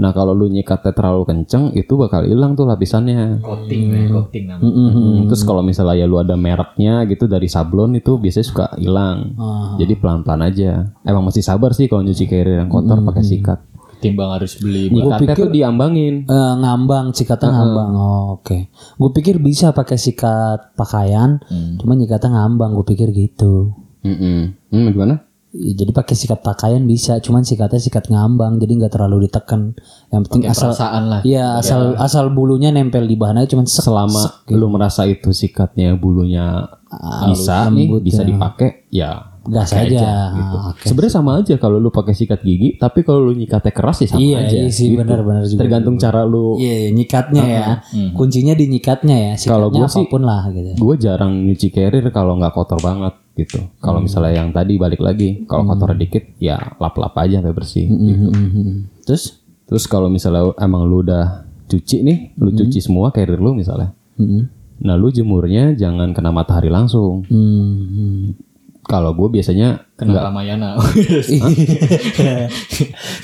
[0.00, 3.44] Nah kalau lu nyikatnya terlalu kenceng itu bakal hilang tuh lapisannya.
[3.44, 4.88] coating ya, coating namanya.
[4.96, 9.36] Hmm, Terus kalau misalnya ya lu ada mereknya gitu dari sablon itu biasanya suka hilang.
[9.76, 10.88] Jadi pelan-pelan aja.
[11.04, 13.60] Emang mesti sabar sih kalau nyuci carrier yang kotor pakai sikat.
[14.00, 16.24] Timbang harus beli Nyikatnya tuh diambangin.
[16.24, 21.36] Eh, ngambang sikatnya ngambang oh, oke gue pikir bisa pakai sikat pakaian
[21.76, 24.56] cuma nyikatnya ngambang gue pikir gitu Mm-mm.
[24.72, 25.28] Hmm, gimana?
[25.50, 29.74] Ya, jadi pakai sikat pakaian bisa cuman sikatnya sikat ngambang jadi nggak terlalu ditekan
[30.14, 31.20] yang penting asal perasaan lah.
[31.26, 35.98] Iya asal asal bulunya nempel di bahan aja cuman sek, Selama lu merasa itu sikatnya
[35.98, 36.70] bulunya
[37.26, 40.54] bisa nih bisa dipakai ya gas pakai aja, gitu.
[40.54, 40.84] Ah, oke.
[40.84, 44.20] Sebenarnya sama aja kalau lu pakai sikat gigi, tapi kalau lu nyikatnya keras sih sama
[44.20, 44.52] Iya, aja.
[44.52, 45.00] iya sih, gitu.
[45.00, 45.60] benar-benar juga.
[45.64, 46.60] Tergantung cara lu.
[46.60, 47.66] Iya, iya, nyikatnya ya.
[48.12, 49.32] Kuncinya di nyikatnya ya.
[49.40, 50.68] Sikatnya Kalau gua sih- lah gitu.
[50.76, 53.58] Gue jarang nyuci carrier kalau nggak kotor banget gitu.
[53.80, 57.86] Kalau misalnya yang tadi balik lagi, kalau kotor dikit ya lap-lap aja sampai bersih.
[57.88, 58.28] gitu.
[58.30, 58.76] Mhm.
[59.06, 59.40] Terus?
[59.70, 63.94] Terus kalau misalnya emang lu udah cuci nih, lu cuci semua carrier lu misalnya.
[64.80, 67.22] Nah lu jemurnya jangan kena matahari langsung.
[67.30, 68.34] Hmm.
[68.90, 70.74] Kalau gue biasanya Kena Ramayana.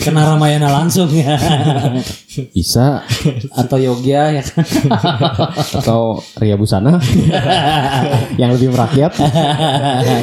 [0.02, 1.34] Kena Ramayana langsung ya.
[2.54, 3.02] bisa
[3.50, 4.42] Atau Yogya ya
[5.74, 7.00] atau Ria Busana
[8.36, 9.16] yang lebih merakyat.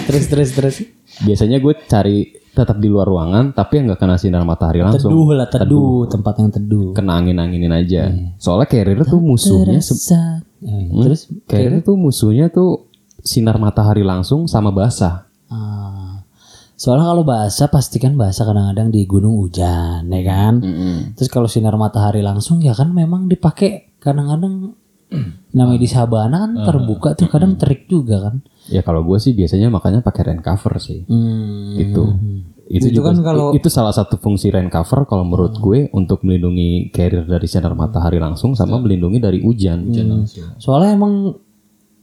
[0.08, 0.75] terus terus terus.
[1.21, 2.17] Biasanya gue cari
[2.53, 6.38] tetap di luar ruangan tapi yang nggak kena sinar matahari langsung Teduh lah teduh, tempat
[6.38, 6.93] yang teduh.
[6.93, 10.45] kena angin anginin aja soalnya carrier tuh musuhnya Terasa.
[10.62, 12.86] Hmm, Terus carrier tuh musuhnya tuh
[13.25, 15.22] sinar matahari langsung sama basah
[15.53, 16.25] ah,
[16.73, 20.53] soalnya kalau basah pasti kan basah kadang-kadang di gunung hujan, ya kan?
[21.13, 24.73] Terus kalau sinar matahari langsung ya kan memang dipakai kadang-kadang
[25.57, 28.41] namanya di sabana kan terbuka tuh kadang terik juga kan.
[28.63, 31.03] ya kalau gue sih biasanya makanya pakai rain cover sih.
[31.05, 31.77] Hmm.
[31.77, 32.03] gitu.
[32.63, 36.23] Itu, Itu juga kan kalau- itu salah satu fungsi rain cover kalau menurut gue untuk
[36.23, 39.91] melindungi carrier dari sinar matahari langsung sama melindungi dari hujan.
[40.57, 41.35] Soalnya emang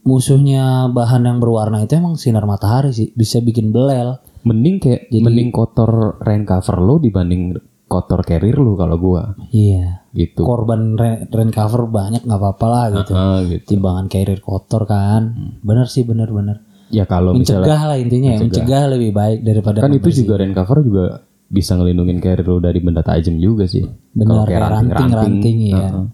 [0.01, 4.17] musuhnya bahan yang berwarna itu emang sinar matahari sih, bisa bikin belel.
[4.41, 7.53] mending kayak mending kotor rain cover lo dibanding
[7.85, 10.01] kotor carrier lo kalau gua Iya.
[10.11, 13.13] gitu Korban rain, rain cover banyak nggak apa-apa lah gitu.
[13.13, 15.53] Ah, gitu Timbangan carrier kotor kan.
[15.61, 16.57] Bener sih bener-bener.
[16.89, 20.51] ya kalau misalnya Mencegah lah intinya ya, mencegah lebih baik daripada kan itu juga rain
[20.51, 21.05] cover juga
[21.47, 24.59] bisa ngelindungin carrier lo dari benda tajam juga sih Benar, kayak
[24.91, 25.87] ranting-ranting, ya.
[25.87, 26.05] uh-uh.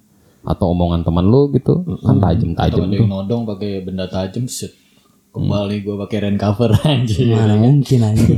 [0.48, 4.72] Atau omongan teman lo gitu kan tajam-tajam Ada yang nodong pakai benda tajam set.
[5.28, 7.28] Kembali gue pakai rain cover anjir.
[7.30, 8.24] mana mungkin aja.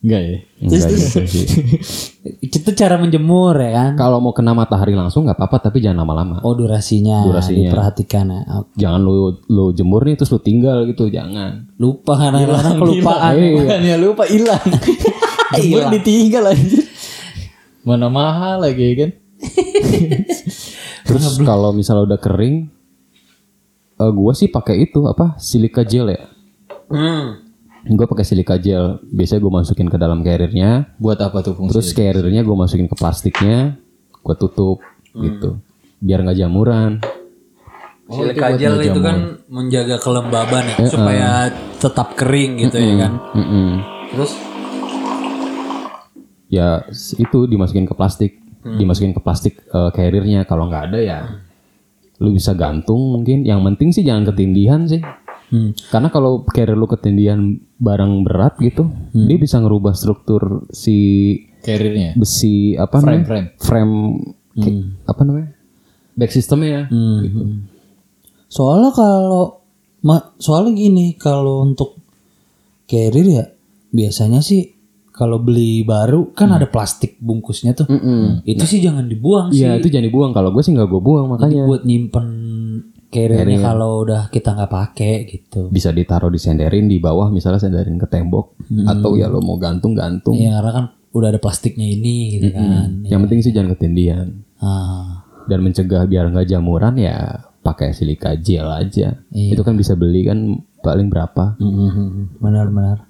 [0.00, 0.38] Enggak ya?
[0.58, 1.46] Enggak gitu sih.
[2.48, 3.90] itu cara menjemur ya kan.
[3.94, 7.68] kalau mau kena matahari langsung nggak apa-apa tapi jangan lama-lama Oh durasinya, Durasinya.
[7.68, 8.40] diperhatikan ya.
[8.50, 9.12] Oh, jangan lo
[9.46, 13.32] lo jemur nih terus lo tinggal gitu jangan Lupa kadang-kadang kelupaan.
[13.36, 14.64] Bukannya lupa hilang.
[15.54, 16.84] Jemur ditinggal anjir.
[17.80, 19.10] Mana mahal lagi ya kan?
[21.08, 22.68] Terus kalau misalnya udah kering,
[23.98, 26.24] eh gua sih pakai itu apa silika gel ya.
[26.90, 27.50] Hmm.
[27.80, 29.00] Gue pakai silika gel.
[29.08, 31.00] Biasanya gue masukin ke dalam carriernya.
[31.00, 31.56] Buat apa tuh?
[31.72, 33.80] Terus carriernya gue masukin ke plastiknya.
[34.20, 34.84] Gue tutup
[35.16, 35.56] gitu.
[35.96, 37.00] Biar nggak jamuran.
[38.10, 41.30] Silika gel itu kan menjaga kelembaban ya, supaya
[41.78, 43.12] tetap kering gitu ya kan.
[43.38, 43.68] Mm-mm.
[44.12, 44.32] Terus
[46.50, 46.82] Ya
[47.14, 48.42] itu dimasukin ke plastik.
[48.60, 50.44] Dimasukin ke plastik eh, carriernya.
[50.44, 51.18] Kalau nggak ada ya,
[52.18, 53.42] lu bisa gantung mungkin.
[53.42, 55.00] Yang penting sih jangan ketindihan sih.
[55.50, 55.74] Hmm.
[55.90, 57.40] Karena kalau carrier lu ketindihan
[57.76, 60.96] barang berat gitu, dia bisa ngerubah struktur si
[61.60, 62.14] carriernya.
[62.14, 63.26] besi apa Frame, namanya?
[63.26, 63.48] frame.
[63.58, 63.94] Frame
[64.54, 65.48] kayak- apa namanya?
[66.14, 66.82] Back systemnya ya.
[66.86, 67.66] Hmm.
[68.46, 69.58] Soalnya kalau
[70.38, 71.98] soalnya gini kalau untuk
[72.86, 73.44] carrier ya
[73.90, 74.70] biasanya sih
[75.10, 77.86] kalau beli baru kan ada plastik bungkusnya tuh.
[78.46, 79.66] Itu sih jangan dibuang sih.
[79.66, 80.32] Iya itu jangan dibuang.
[80.32, 82.26] Kalau gue sih nggak gue buang makanya buat nyimpen
[83.10, 85.66] carriernya kalau udah kita nggak pakai gitu.
[85.66, 88.54] bisa ditaruh disenderin di bawah misalnya senderin ke tembok
[88.86, 90.38] atau ya lo mau gantung gantung.
[90.38, 93.02] Iya karena kan udah ada plastiknya ini gitu kan.
[93.02, 94.28] Yang penting sih jangan ketindihan
[94.60, 99.18] Ah, dan mencegah biar nggak jamuran ya pakai silika gel aja.
[99.34, 101.58] Itu kan bisa beli kan paling berapa?
[101.58, 103.09] mhm, benar-benar.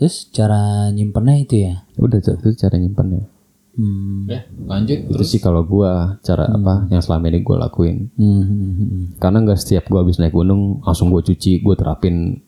[0.00, 1.84] Terus cara nyimpennya itu ya.
[2.00, 3.28] Udah itu cara nyimpannya.
[3.76, 4.24] Hmm.
[4.26, 5.12] Ya, lanjut.
[5.12, 8.08] Itu sih kalau gua cara apa yang selama ini gue lakuin.
[8.16, 9.04] Hmm, hmm, hmm.
[9.20, 12.40] Karena nggak setiap gua habis naik gunung langsung gue cuci, gue terapin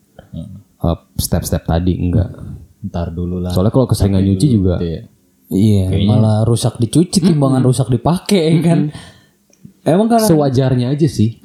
[0.81, 2.33] uh, step-step tadi enggak.
[2.89, 3.53] Ntar dulu lah.
[3.53, 5.03] Soalnya kalau keseringan nyuci juga Gitu ya.
[5.53, 8.81] Iya, malah rusak dicuci timbangan rusak dipakai ya kan.
[9.85, 11.45] Emang karena sewajarnya aja sih.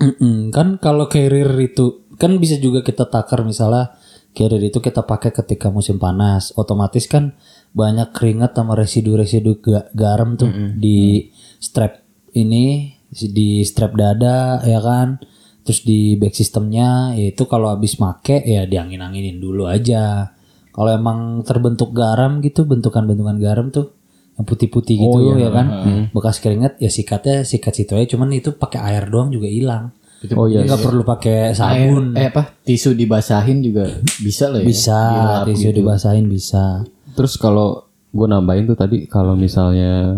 [0.56, 4.00] Kan kalau carrier itu kan bisa juga kita takar misalnya
[4.38, 7.34] carrier itu kita pakai ketika musim panas, otomatis kan
[7.74, 10.46] banyak keringat sama residu-residu ga- garam tuh
[10.78, 15.18] di strap ini di strap dada ya kan.
[15.66, 20.32] Terus di back systemnya yaitu kalau habis make ya diangin-anginin dulu aja.
[20.72, 23.98] Kalau emang terbentuk garam gitu, bentukan-bentukan garam tuh
[24.38, 25.68] yang putih-putih gitu ya kan.
[26.14, 29.92] Bekas keringat ya sikatnya sikat situ aja cuman itu pakai air doang juga hilang.
[30.34, 30.66] Oh iya.
[30.66, 32.18] nggak perlu pakai Air, sabun.
[32.18, 32.58] eh apa?
[32.66, 34.66] Tisu dibasahin juga bisa loh ya.
[34.66, 35.00] bisa,
[35.46, 36.82] tisu dibasahin bisa.
[37.14, 40.18] Terus kalau gue nambahin tuh tadi kalau misalnya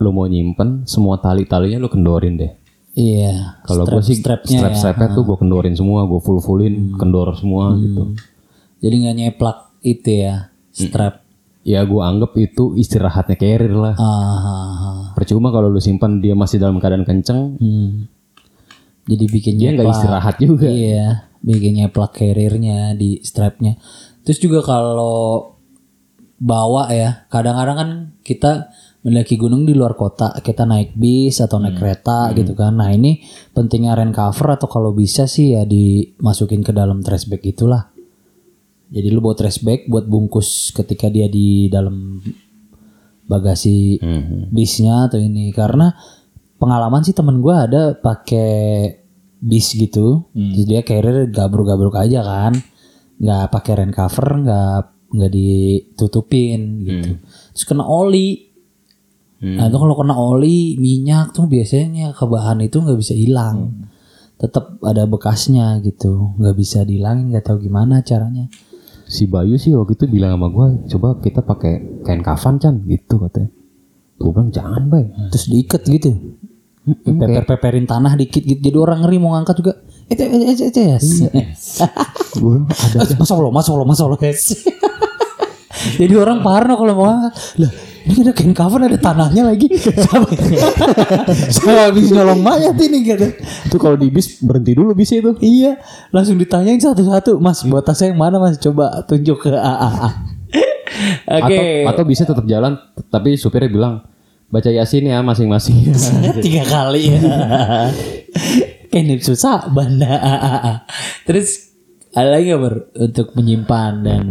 [0.00, 2.52] lo mau nyimpen semua tali-talinya lo kendorin deh.
[2.94, 3.60] Iya.
[3.66, 4.78] Kalau gue sih strapnya strap ya.
[4.78, 8.16] strapnya tuh gue kendorin semua, gue full fullin, kendor semua gitu.
[8.80, 11.20] Jadi nggak nyeplak itu ya strap.
[11.64, 13.96] Ya gue anggap itu istirahatnya carrier lah.
[13.96, 15.00] Ah, ah, ah.
[15.16, 18.04] Percuma kalau lu simpan dia masih dalam keadaan kenceng, Hmm.
[19.04, 20.66] Jadi bikin dia nggak istirahat juga.
[20.68, 23.76] Iya, bikin nyeplak carriernya di strapnya.
[24.24, 25.52] Terus juga kalau
[26.40, 27.90] bawa ya, kadang-kadang kan
[28.24, 28.72] kita
[29.04, 32.72] mendaki gunung di luar kota, kita naik bis atau naik kereta gitu kan.
[32.80, 33.20] Nah ini
[33.52, 37.92] pentingnya rain cover atau kalau bisa sih ya dimasukin ke dalam trash bag itulah.
[38.88, 42.24] Jadi lu bawa trash bag buat bungkus ketika dia di dalam
[43.28, 44.52] bagasi Mhm.
[44.52, 45.92] bisnya atau ini karena
[46.64, 48.96] pengalaman sih temen gue ada pakai
[49.44, 50.56] bis gitu Hmm.
[50.56, 52.56] jadi dia carrier gabruk-gabruk aja kan
[53.20, 54.80] nggak pakai rain cover nggak
[55.14, 57.10] nggak ditutupin gitu.
[57.54, 58.50] Terus kena oli.
[59.44, 63.86] Nah itu kalau kena oli minyak tuh biasanya ke bahan itu nggak bisa hilang.
[64.34, 68.50] Tetap ada bekasnya gitu, nggak bisa dihilangin nggak tahu gimana caranya.
[69.06, 73.20] Si Bayu sih waktu itu bilang sama gua, coba kita pakai kain kafan Chan gitu
[73.20, 73.52] katanya.
[74.18, 75.12] Gue bilang jangan bay.
[75.30, 76.10] Terus diikat gitu.
[76.84, 78.60] Peper-peperin tanah dikit gitu.
[78.60, 79.72] Jadi orang ngeri mau ngangkat juga.
[80.04, 81.80] Yes.
[82.36, 84.20] Gue bilang ada Masa Allah, masa Allah, masa Allah.
[86.00, 87.32] Jadi orang parno kalau mau ngangkat.
[87.64, 87.72] Lah,
[88.04, 89.72] ini ada kain cover ada tanahnya lagi.
[89.80, 90.28] Sama,
[91.56, 93.32] sama habis nolong mayat ini gitu.
[93.40, 95.32] itu kalau di bis berhenti dulu bis itu.
[95.40, 95.80] Iya,
[96.12, 97.40] langsung ditanyain satu-satu.
[97.40, 98.60] Mas, buat tasnya yang mana mas?
[98.60, 99.90] Coba tunjuk ke AAA.
[101.24, 101.56] Oke.
[101.88, 102.76] Atau, atau bisa tetap jalan,
[103.08, 103.94] tapi supirnya bilang
[104.50, 105.92] baca yasin ya masing-masing.
[106.44, 107.20] Tiga kali ya.
[108.90, 110.14] Kayak susah banda.
[111.26, 111.74] Terus
[112.14, 114.24] ada lagi gak ber untuk menyimpan dan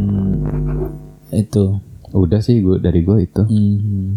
[1.35, 1.79] itu.
[2.13, 3.43] Udah sih gue dari gue itu.
[3.43, 4.07] Mhm.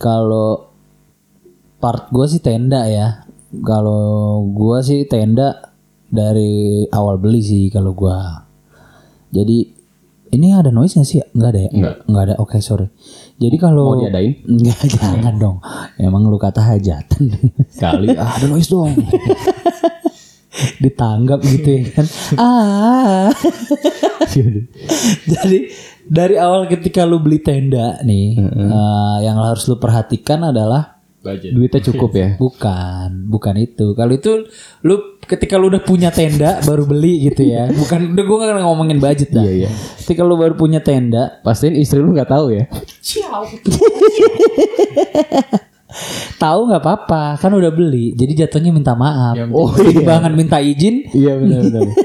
[0.00, 0.72] Kalau
[1.78, 3.22] part gue sih tenda ya.
[3.62, 5.72] Kalau gue sih tenda
[6.10, 8.18] dari awal beli sih kalau gue.
[9.30, 9.58] Jadi
[10.34, 11.22] ini ada noise gak sih?
[11.38, 11.70] Enggak ada ya?
[11.70, 12.24] Nggak.
[12.26, 12.34] ada.
[12.42, 12.90] Oke, sorry.
[13.36, 14.32] Jadi kalau Mau diadain?
[14.48, 15.56] Enggak, jangan dong.
[16.00, 17.36] Emang lu kata hajatan.
[17.76, 18.96] Kali ah, ada noise dong.
[20.82, 22.06] Ditanggap gitu ya kan.
[22.40, 23.28] ah.
[25.28, 25.68] Jadi
[26.08, 30.95] dari awal ketika lu beli tenda nih, eh, yang harus lu perhatikan adalah
[31.50, 32.28] Duitnya cukup ya.
[32.42, 33.86] bukan, bukan itu.
[33.98, 34.46] Kalau itu
[34.86, 37.66] lu ketika lu udah punya tenda baru beli gitu ya.
[37.74, 39.42] Bukan udah gue gak ngomongin budget dah.
[39.42, 39.70] Iya, iya.
[39.98, 42.70] Ketika lu baru punya tenda, Pastiin istri lu nggak tahu ya.
[46.42, 48.12] tahu nggak apa-apa, kan udah beli.
[48.14, 49.34] Jadi jatuhnya minta maaf.
[49.50, 51.90] Oh, Timbangan minta izin, Iya benar-benar.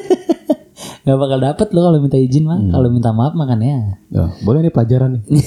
[1.02, 2.60] nggak bakal dapet lo kalau minta izin mah.
[2.62, 4.06] Kalau minta maaf makannya.
[4.16, 5.46] Oh, boleh nih pelajaran nih.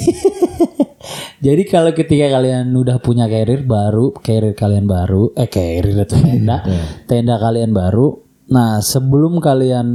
[1.40, 6.64] Jadi kalau ketika kalian udah punya carrier baru, carrier kalian baru, eh carrier itu tenda,
[7.08, 8.18] tenda kalian baru.
[8.50, 9.88] Nah sebelum kalian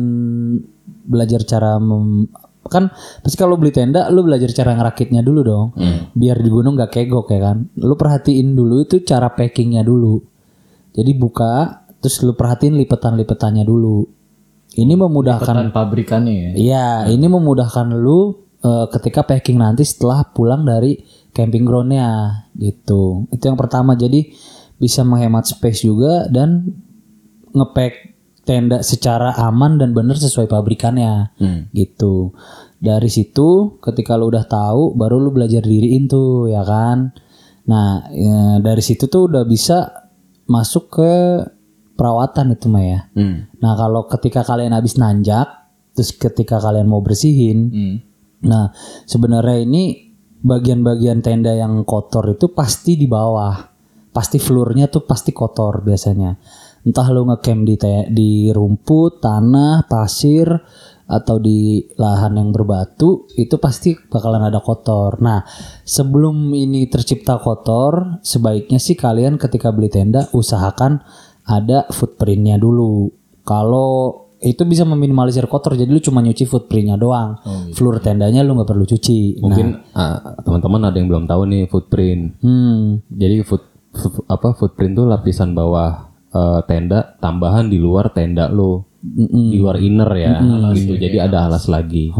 [1.05, 2.29] belajar cara mem-
[2.69, 2.93] kan
[3.25, 5.67] pasti kalau beli tenda lu belajar cara ngerakitnya dulu dong.
[6.13, 7.65] Biar di gunung gak kegok ya kan?
[7.81, 10.21] Lu perhatiin dulu itu cara packingnya dulu.
[10.93, 14.05] Jadi buka terus lu perhatiin lipetan-lipetannya dulu.
[14.69, 16.51] Ini memudahkan Kan pabrikannya ya.
[16.53, 20.99] Iya, ini memudahkan lu eh, ketika packing nanti setelah pulang dari
[21.31, 23.29] camping groundnya gitu.
[23.31, 23.95] Itu yang pertama.
[23.95, 24.33] Jadi
[24.79, 26.71] bisa menghemat space juga dan
[27.51, 28.15] ngepack
[28.47, 31.35] tenda secara aman dan benar sesuai pabrikannya
[31.75, 32.33] gitu.
[32.79, 37.11] Dari situ ketika lu udah tahu baru lu belajar diriin tuh ya kan.
[37.69, 40.09] Nah, ya, dari situ tuh udah bisa
[40.49, 41.11] masuk ke
[41.93, 42.99] perawatan itu mah ya.
[43.13, 43.45] Hmm.
[43.61, 45.45] Nah kalau ketika kalian habis nanjak,
[45.93, 47.95] terus ketika kalian mau bersihin, Hmm.
[48.45, 48.71] Nah
[49.03, 49.83] sebenarnya ini
[50.39, 53.55] bagian-bagian tenda yang kotor itu pasti di bawah,
[54.15, 56.35] pasti floornya tuh pasti kotor biasanya.
[56.79, 57.75] Entah lu ngecamp di
[58.07, 60.47] di rumput, tanah, pasir,
[61.09, 65.17] atau di lahan yang berbatu, itu pasti bakalan ada kotor.
[65.19, 65.41] Nah
[65.81, 71.01] sebelum ini tercipta kotor, sebaiknya sih kalian ketika beli tenda usahakan
[71.49, 73.09] ada footprintnya dulu.
[73.41, 77.35] Kalau itu bisa meminimalisir kotor, jadi lu cuma nyuci footprintnya doang.
[77.71, 79.37] Floor tendanya lu nggak perlu cuci.
[79.37, 82.39] Mungkin ah, teman-teman ada yang belum tahu nih footprint.
[82.39, 85.91] Hmm, Jadi foot, foot- apa footprint tuh lapisan bawah
[86.29, 88.87] eh, tenda tambahan di luar tenda lo.
[88.99, 90.43] Di luar inner ya.
[90.73, 90.95] gitu.
[90.97, 92.11] Jadi ada alas lagi.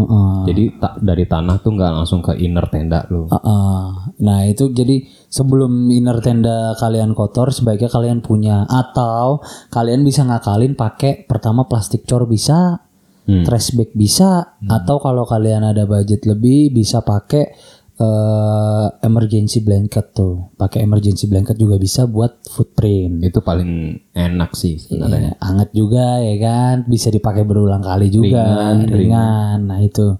[0.46, 3.28] Jadi ta- dari tanah tuh nggak langsung ke inner tenda lo.
[3.28, 4.16] uh-uh.
[4.20, 9.40] Nah itu jadi sebelum inner tenda kalian kotor, sebaiknya kalian punya atau
[9.70, 12.82] kalian bisa ngakalin pakai pertama plastik cor bisa,
[13.30, 13.46] Hmm.
[13.46, 17.54] trash bag bisa, atau kalau kalian ada budget lebih bisa pakai
[18.00, 20.56] eh, emergency blanket tuh.
[20.56, 23.20] Pakai emergency blanket juga bisa buat footprint.
[23.28, 25.36] Itu paling enak sih sebenarnya.
[25.36, 29.58] Iya, anget juga ya kan, bisa dipakai berulang kali juga, Ringan, ringan.
[29.68, 30.16] Nah itu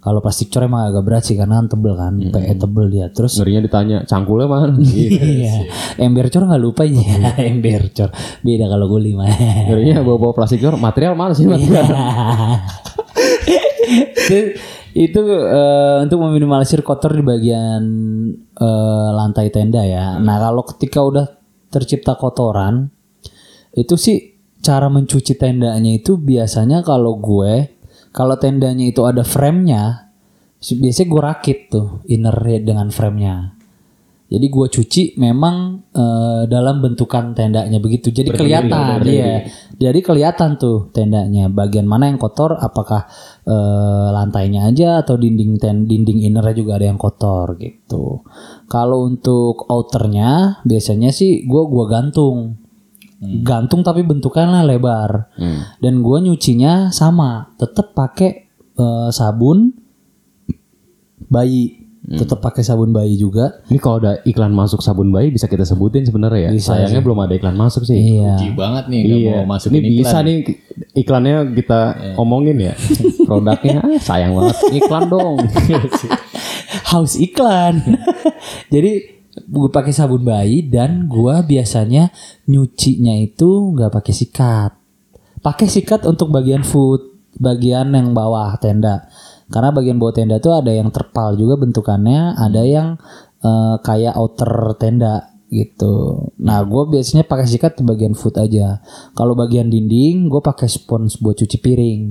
[0.00, 3.06] kalau plastik cor emang agak berat sih karena kan tebel kan, PE tebel dia.
[3.12, 4.72] Terus Ngerinya ditanya cangkulnya mana?
[4.80, 5.12] Gitu.
[5.20, 5.68] iya,
[6.00, 8.08] ember cor nggak lupa ya, ember cor.
[8.40, 9.28] Beda kalau guli mah.
[9.68, 11.52] Ngerinya bawa-bawa plastik cor, material mana sih Iya.
[11.52, 11.86] material?
[14.30, 14.38] itu
[14.90, 17.82] itu eh, untuk meminimalisir kotor di bagian
[18.56, 20.16] eh, lantai tenda ya.
[20.18, 21.26] Nah kalau ketika udah
[21.70, 22.90] tercipta kotoran,
[23.76, 24.16] itu sih
[24.60, 27.79] cara mencuci tendanya itu biasanya kalau gue,
[28.10, 30.10] kalau tendanya itu ada framenya,
[30.58, 33.60] biasanya gue rakit tuh inner dengan framenya.
[34.30, 38.14] Jadi gua cuci memang eh, dalam bentukan tendanya begitu.
[38.14, 39.42] Jadi kelihatan dia.
[39.74, 41.50] Jadi kelihatan tuh tendanya.
[41.50, 43.10] Bagian mana yang kotor apakah
[43.42, 48.22] eh, lantainya aja atau dinding ten, dinding innernya juga ada yang kotor gitu.
[48.70, 52.54] Kalau untuk outernya biasanya sih gua gua gantung.
[53.20, 55.28] Gantung tapi bentukannya lebar.
[55.76, 59.76] Dan gua nyucinya sama, tetap pakai eh, sabun
[61.28, 61.78] bayi.
[62.00, 63.60] Tetap pakai sabun bayi juga.
[63.68, 66.50] Ini kalau ada iklan masuk sabun bayi bisa kita sebutin sebenarnya ya.
[66.58, 68.18] Sayangnya belum ada iklan masuk sih.
[68.18, 68.40] Iya.
[68.40, 70.36] Rugi banget nih Iya, mau masukin ini bisa nih
[70.96, 71.80] iklannya kita
[72.16, 72.74] omongin ya.
[73.28, 74.56] Produknya ah, sayang banget.
[74.80, 75.36] Iklan dong.
[76.90, 77.84] haus iklan.
[78.74, 82.12] Jadi gue pakai sabun bayi dan gua biasanya
[82.50, 84.72] nyucinya itu nggak pakai sikat.
[85.40, 89.08] Pakai sikat untuk bagian foot, bagian yang bawah tenda.
[89.48, 93.00] Karena bagian bawah tenda tuh ada yang terpal juga bentukannya, ada yang
[93.40, 96.30] eh, kayak outer tenda gitu.
[96.38, 98.78] Nah, gue biasanya pakai sikat di bagian foot aja.
[99.18, 102.02] Kalau bagian dinding, gue pakai spons buat cuci piring.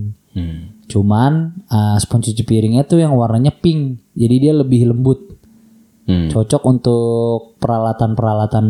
[0.91, 5.38] Cuman uh, spons cuci piringnya tuh yang warnanya pink, jadi dia lebih lembut.
[6.09, 6.25] Hmm.
[6.33, 8.65] Cocok untuk peralatan-peralatan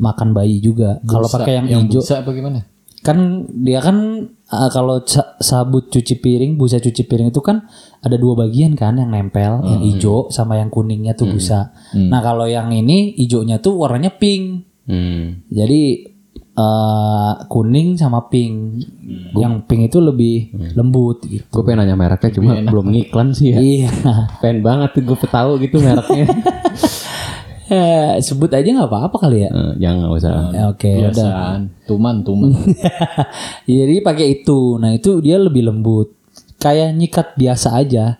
[0.00, 0.96] makan bayi juga.
[1.04, 2.64] Kalau pakai yang, hijau, Bisa apa gimana?
[2.98, 7.62] kan dia kan uh, kalau sa- sabut cuci piring, busa cuci piring itu kan
[8.02, 11.70] ada dua bagian kan yang nempel, yang hijau sama yang kuningnya tuh busa.
[11.94, 14.66] Nah kalau yang ini hijaunya tuh warnanya pink.
[14.88, 15.44] Hmm.
[15.52, 16.10] Jadi
[16.58, 18.82] eh kuning sama pink.
[19.38, 20.36] Yang pink itu lebih
[20.74, 21.46] lembut gitu.
[21.46, 23.58] Gue pengen nanya mereknya cuma belum ngiklan sih ya.
[23.62, 23.90] Iya.
[24.42, 26.26] Pengen banget tuh gue tahu gitu mereknya.
[27.68, 29.52] Eh, sebut aja nggak apa-apa kali ya.
[29.52, 30.32] Eh, jangan usah.
[30.56, 31.12] Ya, Oke, udah.
[31.12, 31.60] Biasaan.
[31.84, 32.56] Tuman, tuman.
[33.68, 34.80] Jadi pakai itu.
[34.80, 36.16] Nah, itu dia lebih lembut.
[36.56, 38.16] Kayak nyikat biasa aja.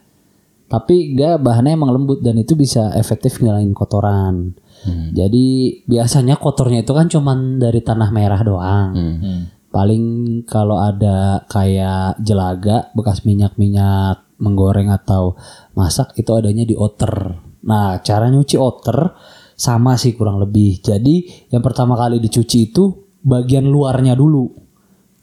[0.68, 4.53] Tapi dia bahannya emang lembut dan itu bisa efektif ngilangin kotoran.
[4.87, 5.47] Jadi
[5.88, 8.91] biasanya kotornya itu kan cuman dari tanah merah doang.
[8.95, 9.41] Hmm.
[9.69, 10.03] Paling
[10.49, 15.35] kalau ada kayak jelaga bekas minyak-minyak menggoreng atau
[15.75, 17.37] masak itu adanya di outer.
[17.67, 19.12] Nah, cara nyuci outer
[19.59, 20.79] sama sih kurang lebih.
[20.81, 24.47] Jadi yang pertama kali dicuci itu bagian luarnya dulu.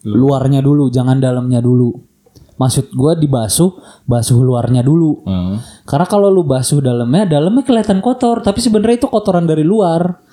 [0.06, 2.15] Luarnya dulu, jangan dalamnya dulu.
[2.56, 3.76] Maksud gua dibasuh,
[4.08, 5.28] basuh luarnya dulu.
[5.28, 5.60] Hmm.
[5.84, 10.24] Karena kalau lu basuh dalamnya, dalamnya kelihatan kotor, tapi sebenarnya itu kotoran dari luar.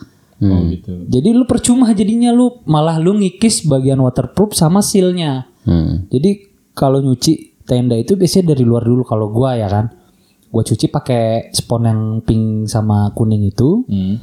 [0.43, 1.07] Oh gitu.
[1.07, 5.47] Jadi lu percuma jadinya lu malah lu ngikis bagian waterproof sama sealnya.
[5.63, 6.11] Hmm.
[6.11, 9.91] Jadi kalau nyuci tenda itu biasanya dari luar dulu kalau gua ya kan.
[10.51, 13.87] Gua cuci pakai spon yang pink sama kuning itu.
[13.87, 14.19] Hmm.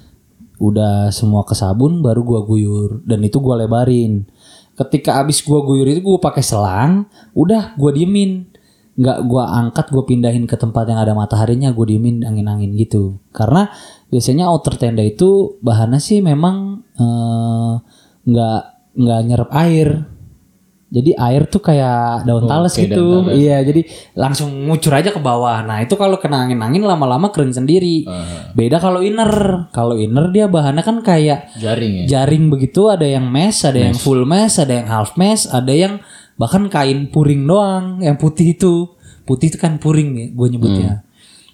[0.60, 4.28] Udah semua ke sabun baru gua guyur dan itu gua lebarin.
[4.80, 8.48] Ketika abis gua guyur itu gua pakai selang, udah gua diemin.
[8.96, 13.20] Nggak gua angkat, gua pindahin ke tempat yang ada mataharinya, gua diemin angin-angin gitu.
[13.36, 13.68] Karena
[14.08, 17.74] biasanya outer tenda itu bahannya sih memang eh,
[18.24, 18.62] nggak
[18.96, 20.08] nggak nyerap air.
[20.90, 23.22] Jadi air tuh kayak daun tales kayak gitu.
[23.22, 23.86] daun Iya, jadi
[24.18, 25.62] langsung ngucur aja ke bawah.
[25.62, 28.10] Nah, itu kalau kena angin-angin lama-lama kering sendiri.
[28.58, 29.70] Beda kalau inner.
[29.70, 32.26] Kalau inner dia bahannya kan kayak Jaring ya.
[32.26, 36.02] jaring begitu, ada yang mesh, ada yang full mesh, ada yang half mesh, ada yang
[36.42, 38.90] bahkan kain puring doang, yang putih itu.
[39.30, 41.06] Putih itu kan puring ya, gue nyebutnya.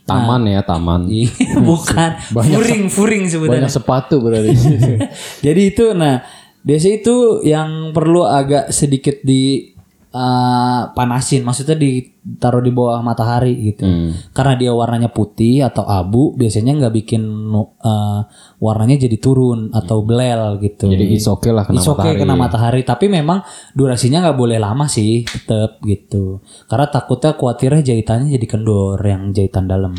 [0.05, 1.09] Taman ya taman.
[1.11, 3.67] Iya, bukan furing, furing sebenarnya.
[3.67, 4.53] Banyak sepatu berarti.
[5.45, 6.21] Jadi itu nah
[6.65, 9.69] biasa itu yang perlu agak sedikit di
[10.15, 13.85] uh, panasin, maksudnya ditaruh di bawah matahari gitu.
[14.31, 17.21] Karena dia warnanya putih atau abu, biasanya nggak bikin
[17.53, 18.25] uh,
[18.57, 20.89] warnanya jadi turun atau belel gitu.
[20.89, 22.21] Jadi it's okay lah kena It's okay matahari.
[22.23, 23.43] kena matahari, tapi memang
[23.75, 26.39] durasinya nggak boleh lama sih, tetep gitu.
[26.71, 29.93] Karena takutnya khawatirnya jahitannya jadi kendor yang jahitan dalam.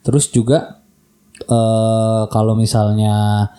[0.00, 0.80] Terus juga
[1.34, 3.50] eh kalau misalnya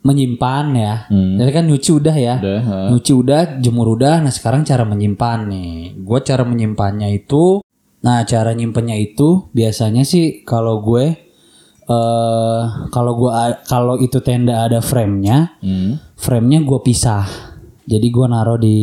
[0.00, 4.24] menyimpan ya, jadi kan nyuci udah ya, Udah, nyuci udah, jemur udah.
[4.24, 7.60] Nah sekarang cara menyimpan nih, gue cara menyimpannya itu,
[8.00, 11.04] nah cara nyimpennya itu biasanya sih kalau gue
[11.90, 12.62] eh
[12.94, 15.98] kalau gua kalau itu tenda ada frame-nya, Hmm.
[16.14, 17.26] frame-nya gue pisah.
[17.90, 18.78] Jadi gue naruh di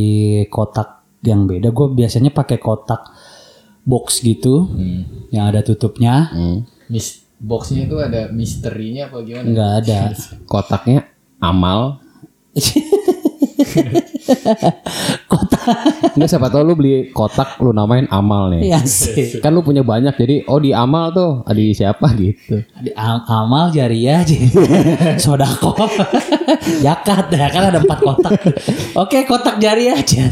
[0.52, 1.72] kotak yang beda.
[1.72, 3.08] Gue biasanya pakai kotak
[3.88, 4.68] box gitu,
[5.32, 6.28] yang ada tutupnya.
[6.30, 6.68] Hmm.
[6.92, 9.48] Mis boxnya itu ada misterinya apa gimana?
[9.48, 10.00] Nggak ada.
[10.52, 11.00] Kotaknya
[11.38, 12.02] amal.
[15.30, 15.64] kotak.
[16.18, 18.72] Enggak siapa tahu lu beli kotak lu namain amal nih.
[18.74, 19.40] Iya sih.
[19.40, 22.64] Kan lu punya banyak jadi oh di amal tuh di siapa gitu.
[22.82, 24.36] Di am- amal jariah aja.
[25.24, 25.76] Sodako.
[26.82, 28.34] Yakat ya kan ada empat kotak.
[28.98, 30.26] Oke kotak jariah aja.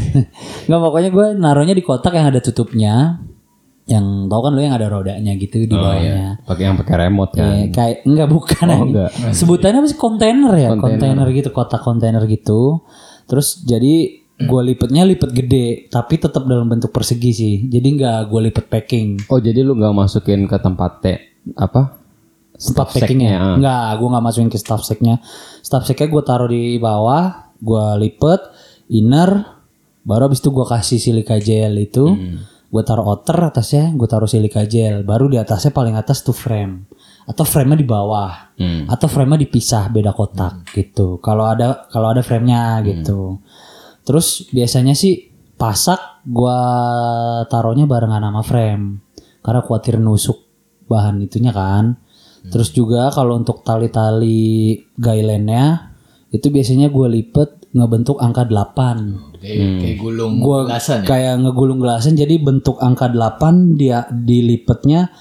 [0.66, 3.20] Nggak pokoknya gue naruhnya di kotak yang ada tutupnya.
[3.86, 6.42] Yang tau kan lu yang ada rodanya gitu di bawahnya.
[6.42, 7.46] Pakai yang pakai remote kan.
[7.46, 9.10] Kayak, kayak enggak bukan Oh, enggak.
[9.30, 10.68] Sebutannya apa sih kontainer ya?
[10.74, 10.82] Kontainer.
[10.82, 12.82] Kontainer gitu, kotak kontainer gitu.
[13.30, 13.94] Terus jadi
[14.36, 17.54] gue lipetnya lipet gede, tapi tetap dalam bentuk persegi sih.
[17.70, 19.30] Jadi nggak gue lipet packing.
[19.30, 21.18] Oh jadi lu nggak masukin ke tempat teh
[21.54, 22.02] apa?
[22.58, 23.32] Staff Staff packingnya?
[23.38, 23.54] ah.
[23.54, 25.22] Enggak, gue nggak masukin ke staff sacknya.
[25.62, 28.40] Staff sacknya gue taruh di bawah, gue lipet
[28.88, 29.44] inner,
[30.02, 32.16] baru abis itu gue kasih silika gel itu,
[32.66, 36.86] gue taruh outer atasnya, gue taruh silika gel, baru di atasnya paling atas tuh frame
[37.26, 38.86] atau frame-nya di bawah Hmm.
[38.88, 41.18] atau frame-nya dipisah beda kotak gitu.
[41.20, 43.38] Kalau ada kalau ada frame-nya gitu.
[44.06, 46.58] Terus biasanya sih pasak gua
[47.50, 48.84] taruhnya barengan sama frame
[49.42, 50.38] karena khawatir nusuk
[50.86, 51.98] bahan itunya kan.
[52.46, 55.94] Terus juga kalau untuk tali-tali guideline-nya
[56.30, 61.06] itu biasanya gue lipet ngebentuk angka 8 Kayak, kayak gulung gua gelasan ya.
[61.06, 65.12] kayak ngegulung gelasan jadi bentuk angka 8 dia dilipetnya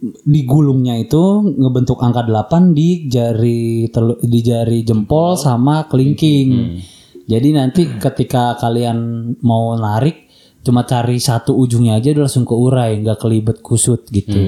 [0.00, 6.80] di gulungnya itu ngebentuk angka 8 di jari telu, di jari jempol sama kelingking.
[7.28, 8.98] Jadi nanti ketika kalian
[9.44, 14.40] mau narik cuma cari satu ujungnya aja udah langsung keurai nggak kelibet kusut gitu.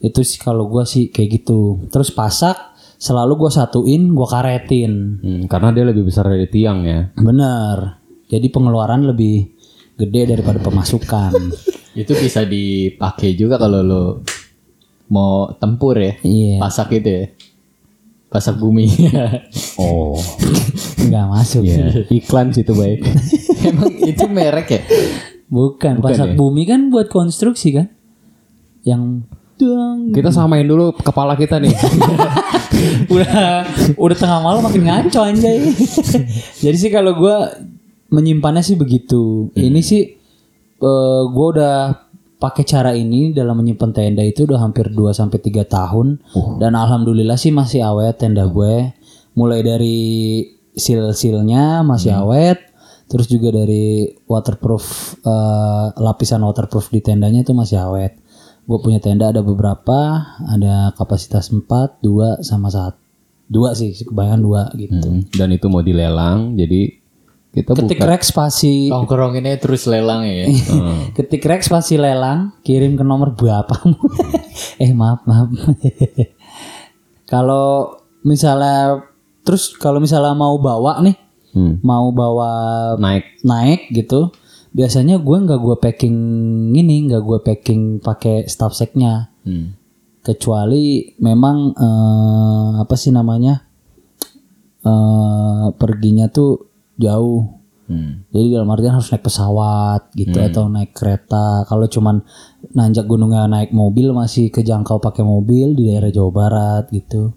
[0.00, 1.84] Itu sih kalau gua sih kayak gitu.
[1.92, 2.69] Terus pasak
[3.00, 4.92] selalu gua satuin, gua karetin.
[5.18, 7.08] Hmm, karena dia lebih besar dari tiang ya.
[7.16, 7.96] Bener.
[8.28, 9.48] Jadi pengeluaran lebih
[9.96, 11.32] gede daripada pemasukan.
[11.98, 14.04] Itu bisa dipakai juga kalau lo
[15.10, 16.14] mau tempur ya.
[16.22, 16.62] Iya.
[16.62, 17.24] Pasak itu ya.
[18.30, 18.86] Pasak bumi.
[19.80, 20.12] Oh,
[21.00, 21.64] Nggak masuk.
[21.64, 21.88] ya
[22.20, 23.00] iklan situ baik.
[23.64, 24.80] Emang itu merek ya?
[25.48, 27.88] Bukan, pasak bumi kan buat konstruksi kan?
[28.84, 29.24] Yang
[29.56, 31.72] dang Kita samain dulu kepala kita nih.
[33.14, 33.66] udah
[33.96, 35.58] udah tengah malam makin ngaco anjay.
[36.64, 37.52] Jadi sih kalau gua
[38.10, 39.48] menyimpannya sih begitu.
[39.56, 40.02] Ini sih
[40.80, 41.76] eh gua udah
[42.40, 46.24] pakai cara ini dalam menyimpan tenda itu udah hampir 2 sampai 3 tahun
[46.56, 48.96] dan alhamdulillah sih masih awet tenda gue.
[49.36, 50.00] Mulai dari
[50.74, 52.58] seal-sealnya masih awet,
[53.06, 54.84] terus juga dari waterproof
[55.22, 58.16] eh, lapisan waterproof di tendanya itu masih awet.
[58.70, 59.98] Gue punya tenda ada beberapa,
[60.38, 61.66] ada kapasitas 4,
[61.98, 62.94] 2 sama 1.
[63.50, 65.10] Dua sih, kebanyakan dua gitu.
[65.10, 66.94] Hmm, Dan itu mau dilelang, jadi
[67.50, 68.22] kita Ketik buka.
[68.22, 70.46] spasi Tongkrong ini terus lelang ya.
[71.18, 73.74] ketik rek spasi lelang kirim ke nomor berapa
[74.78, 75.50] eh maaf maaf
[77.26, 77.90] kalau
[78.22, 79.02] misalnya
[79.42, 81.18] terus kalau misalnya mau bawa nih
[81.50, 82.52] Hmm, mau bawa
[82.94, 83.42] naik.
[83.42, 84.30] naik gitu
[84.70, 86.16] biasanya gue nggak gue packing
[86.72, 89.72] ini nggak gue packing pakai staff sacknya Hmm.
[90.20, 93.64] kecuali memang eh, apa sih namanya
[94.80, 97.60] eh perginya tuh jauh
[97.90, 98.22] Hmm.
[98.30, 101.66] jadi dalam artian harus naik pesawat gitu atau naik kereta.
[101.66, 102.22] Kalau cuman
[102.70, 107.34] nanjak gunungnya naik mobil masih kejangkau pakai mobil di daerah Jawa Barat gitu.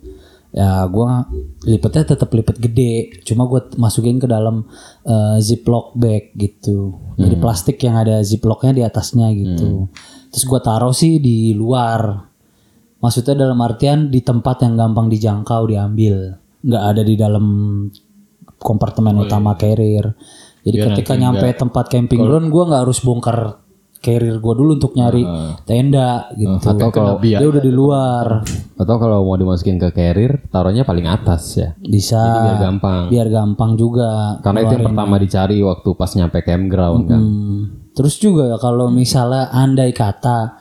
[0.53, 1.25] Ya gua
[1.65, 4.69] lipetnya tetap lipet gede, cuma gua masukin ke dalam
[5.01, 6.93] eh, ziplock bag gitu.
[7.17, 9.89] Jadi plastik yang ada ziplocknya di atasnya gitu.
[10.29, 12.29] Terus gua taruh sih di luar.
[13.01, 17.45] Maksudnya dalam artian di tempat yang gampang dijangkau diambil, nggak ada di dalam
[18.61, 20.13] kompartemen utama carrier.
[20.63, 23.59] Jadi ketika nyampe tempat camping ground gue nggak harus bongkar
[24.03, 25.23] carrier gue dulu untuk nyari
[25.63, 26.59] tenda gitu.
[26.59, 28.43] Atau kalau Dia udah di luar.
[28.73, 31.71] atau kalau mau dimasukin ke carrier, taruhnya paling atas ya.
[31.79, 32.19] Bisa.
[32.19, 33.01] Biar gampang.
[33.07, 34.43] Biar gampang juga.
[34.43, 37.21] Karena itu yang pertama dicari waktu pas nyampe campground kan.
[37.23, 37.61] Hmm.
[37.95, 40.59] Terus juga kalau misalnya andai kata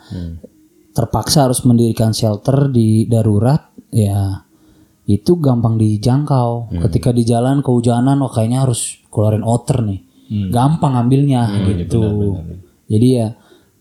[0.93, 4.45] terpaksa harus mendirikan shelter di darurat, ya
[5.03, 6.71] itu gampang dijangkau.
[6.87, 9.99] Ketika di jalan kehujanan, wah kayaknya harus keluarin outer nih,
[10.53, 12.37] gampang ambilnya gitu.
[12.93, 13.33] Jadi ya,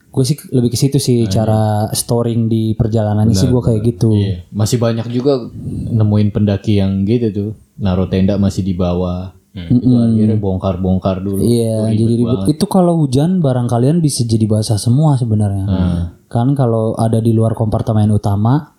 [0.08, 4.16] gue sih lebih ke situ sih cara storing di perjalanannya sih gue kayak gitu.
[4.16, 4.48] Iya.
[4.48, 5.52] Masih banyak juga
[5.92, 7.50] nemuin pendaki yang gitu tuh.
[7.76, 9.36] Naruh tenda masih di bawah.
[9.52, 11.44] Itu akhirnya bongkar-bongkar dulu.
[11.44, 12.48] Iya, jadi ribut.
[12.48, 15.68] Itu kalau hujan barang kalian bisa jadi basah semua sebenarnya.
[16.32, 18.72] Kan kalau ada di luar kompartemen utama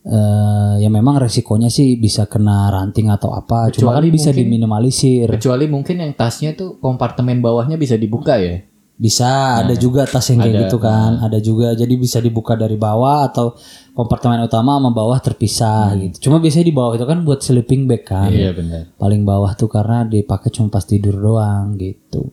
[0.00, 3.68] eh ya memang resikonya sih bisa kena ranting atau apa.
[3.68, 5.28] Cuma kan bisa diminimalisir.
[5.28, 8.64] Kecuali mungkin yang tasnya tuh kompartemen bawahnya bisa dibuka ya.
[9.00, 11.24] Bisa, ada juga tas yang kayak gitu kan.
[11.24, 13.56] Ada juga jadi bisa dibuka dari bawah atau
[13.96, 16.28] kompartemen utama sama bawah terpisah gitu.
[16.28, 18.28] Cuma biasanya di bawah itu kan buat sleeping bag kan.
[18.28, 18.92] Iya benar.
[19.00, 22.28] paling bawah tuh karena dipakai cuma pas tidur doang gitu.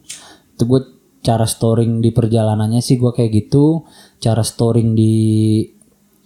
[0.59, 0.81] Itu gue
[1.23, 3.87] cara storing di perjalanannya sih gue kayak gitu.
[4.19, 5.15] Cara storing di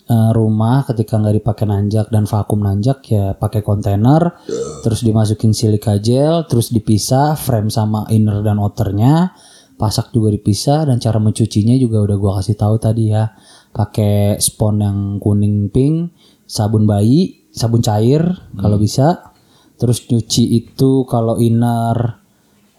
[0.10, 4.42] eh, rumah ketika nggak dipakai nanjak dan vakum nanjak ya pakai kontainer,
[4.82, 9.38] terus dimasukin silika gel, terus dipisah frame sama inner dan outernya.
[9.82, 13.34] Pasak juga dipisah dan cara mencucinya juga udah gua kasih tahu tadi ya.
[13.74, 16.14] Pakai spon yang kuning pink,
[16.46, 18.22] sabun bayi, sabun cair
[18.54, 19.34] kalau bisa.
[19.82, 22.22] Terus nyuci itu kalau inner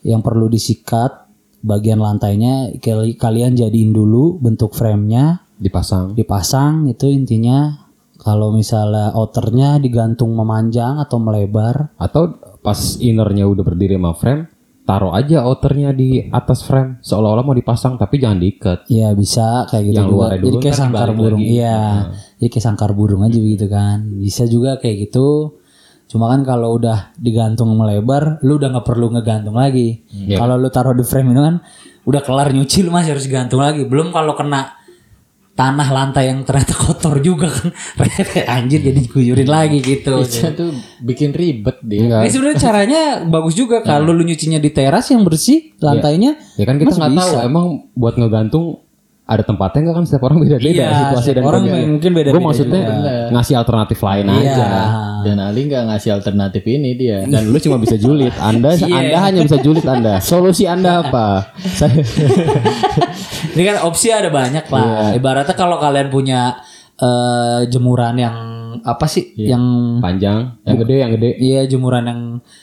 [0.07, 1.27] yang perlu disikat
[1.63, 6.19] bagian lantainya kali- kalian jadiin dulu bentuk framenya Dipasang.
[6.19, 7.87] dipasang itu intinya
[8.19, 14.47] kalau misalnya outernya digantung memanjang atau melebar Atau pas innernya udah berdiri sama frame,
[14.83, 16.99] taruh aja outernya di atas frame.
[17.01, 18.78] Seolah-olah mau dipasang tapi jangan diikat.
[18.87, 20.16] ya bisa kayak gitu Yang juga.
[20.18, 21.43] luarnya jadi dulu kayak sangkar burung.
[21.43, 21.55] lagi.
[21.55, 21.78] iya
[22.37, 23.99] jadi kayak sangkar burung aja begitu kan.
[24.18, 25.28] Bisa juga kayak gitu.
[26.07, 30.03] Cuma kan kalau udah digantung melebar lu udah nggak perlu ngegantung lagi.
[30.11, 30.37] Iya.
[30.37, 31.57] kalau lu taruh di frame itu kan
[32.03, 33.87] udah kelar nyuci lu masih harus gantung lagi.
[33.87, 34.82] Belum kalau kena
[35.53, 37.69] tanah lantai yang ternyata kotor juga kan
[38.57, 40.73] anjir jadi diguyurin lagi gitu Itu tuh
[41.05, 42.09] bikin ribet dia.
[42.09, 42.21] Enggak.
[42.25, 46.41] Ini sebenarnya caranya bagus juga kalau lu nyucinya di teras yang bersih lantainya.
[46.57, 48.81] Ya kan kita nggak tahu emang buat ngegantung
[49.33, 51.87] ada tempatnya nggak kan setiap orang beda-beda Iya, situasi dan orang kondisi.
[51.87, 52.80] mungkin beda-beda Gue maksudnya
[53.30, 54.37] ngasih alternatif lain Iya.
[54.47, 54.66] aja.
[55.22, 57.18] Dan Ali nggak ngasih alternatif ini dia.
[57.22, 58.35] Dan lu cuma bisa julid.
[58.37, 58.93] Anda Iya.
[58.93, 60.20] Anda hanya bisa julid Anda.
[60.20, 61.55] Solusi Anda apa?
[61.57, 62.03] Saya
[63.53, 65.12] Ini kan opsi ada banyak lah.
[65.12, 66.57] Ibaratnya kalau kalian punya
[67.03, 68.37] eh, jemuran yang
[68.83, 69.37] apa sih?
[69.39, 69.65] Yang
[70.03, 71.31] panjang, yang gede, yang gede.
[71.39, 72.21] iya jemuran yang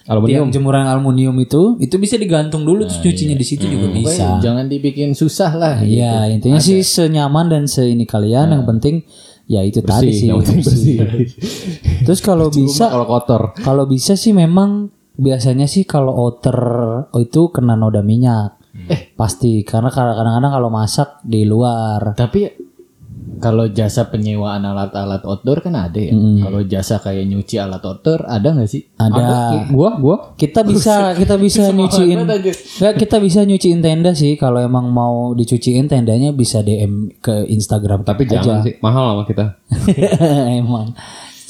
[0.09, 0.27] Aluminium.
[0.27, 4.41] tiang jemuran aluminium itu itu bisa digantung dulu terus cucinya di situ juga bisa.
[4.43, 5.75] Jangan dibikin susah lah.
[5.79, 9.05] Iya, intinya sih senyaman dan seini kalian yang penting
[9.49, 10.27] ya itu tadi sih.
[10.29, 10.97] yang penting bersih.
[12.05, 13.41] Terus kalau bisa Kalau kotor.
[13.57, 16.59] Kalau bisa sih memang biasanya sih kalau outer
[17.11, 18.59] oh itu kena noda minyak.
[18.89, 22.13] Eh pasti karena kadang-kadang kalau masak di luar.
[22.13, 22.68] Tapi
[23.39, 26.13] kalau jasa penyewaan alat-alat outdoor kan ada ya.
[26.15, 28.83] Kalau jasa kayak nyuci alat outdoor ada nggak sih?
[28.99, 29.67] Ada.
[29.71, 32.27] Gua, gua Kita bisa kita bisa nyuciin.
[32.27, 38.03] Nggak, kita bisa nyuciin tenda sih kalau emang mau dicuciin tendanya bisa DM ke Instagram.
[38.03, 39.45] tapi jangan sih mahal sama kita.
[40.61, 40.93] emang.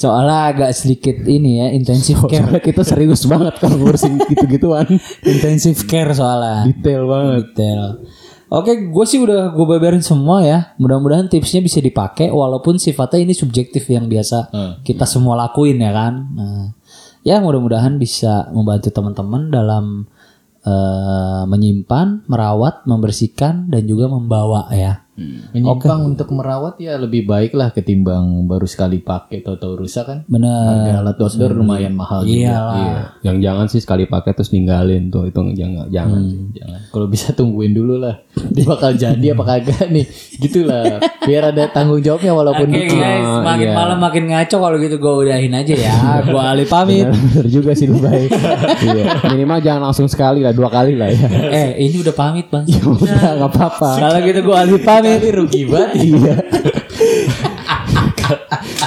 [0.00, 2.40] Soalnya agak sedikit ini ya intensif care.
[2.40, 4.88] Soalnya kita serius banget kalau ngurusin gitu-gituan.
[5.28, 6.64] intensif care soalnya.
[6.72, 7.52] Detail banget.
[7.52, 8.00] detail.
[8.50, 10.74] Oke, gue sih udah gue beberin semua ya.
[10.82, 14.50] Mudah-mudahan tipsnya bisa dipakai, walaupun sifatnya ini subjektif yang biasa
[14.82, 16.14] kita semua lakuin ya kan.
[16.34, 16.66] Nah,
[17.22, 19.84] ya mudah-mudahan bisa membantu teman-teman dalam
[20.66, 25.06] eh, menyimpan, merawat, membersihkan, dan juga membawa ya.
[25.52, 30.18] Menyimpang untuk merawat ya lebih baik lah ketimbang baru sekali pakai tahu-tahu rusak kan.
[30.26, 30.48] Bener.
[30.50, 32.36] Harga alat outdoor lumayan mahal juga.
[32.36, 33.20] Iyalah.
[33.20, 36.20] Yang jangan sih sekali pakai terus ninggalin tuh itu jangan jangan.
[36.24, 36.40] sih.
[36.56, 36.80] Jangan.
[36.88, 38.16] Kalau bisa tungguin dulu lah.
[38.54, 40.06] Dia bakal jadi apa kagak nih.
[40.40, 41.02] Gitulah.
[41.26, 42.96] Biar ada tanggung jawabnya walaupun Oke dikit.
[42.96, 43.76] guys, makin iya.
[43.76, 45.94] malam makin ngaco kalau gitu gue udahin aja ya.
[46.24, 47.10] gue Ali pamit.
[47.10, 48.30] Bener juga sih lu baik.
[48.88, 49.20] iya.
[49.34, 51.26] Minimal jangan langsung sekali lah, dua kali lah ya.
[51.50, 52.64] eh ini udah pamit bang.
[52.70, 53.90] Udah nggak apa-apa.
[53.98, 55.09] Kalau gitu gue Ali pamit.
[55.18, 55.90] Ini rugi banget.
[55.98, 56.34] Iya.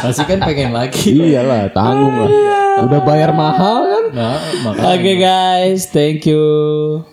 [0.04, 1.12] Pasti kan pengen lagi.
[1.12, 2.32] Iyalah, tanggung lah.
[2.88, 4.06] Udah bayar mahal kan?
[4.16, 4.38] Nah.
[4.96, 7.13] Oke guys, thank you.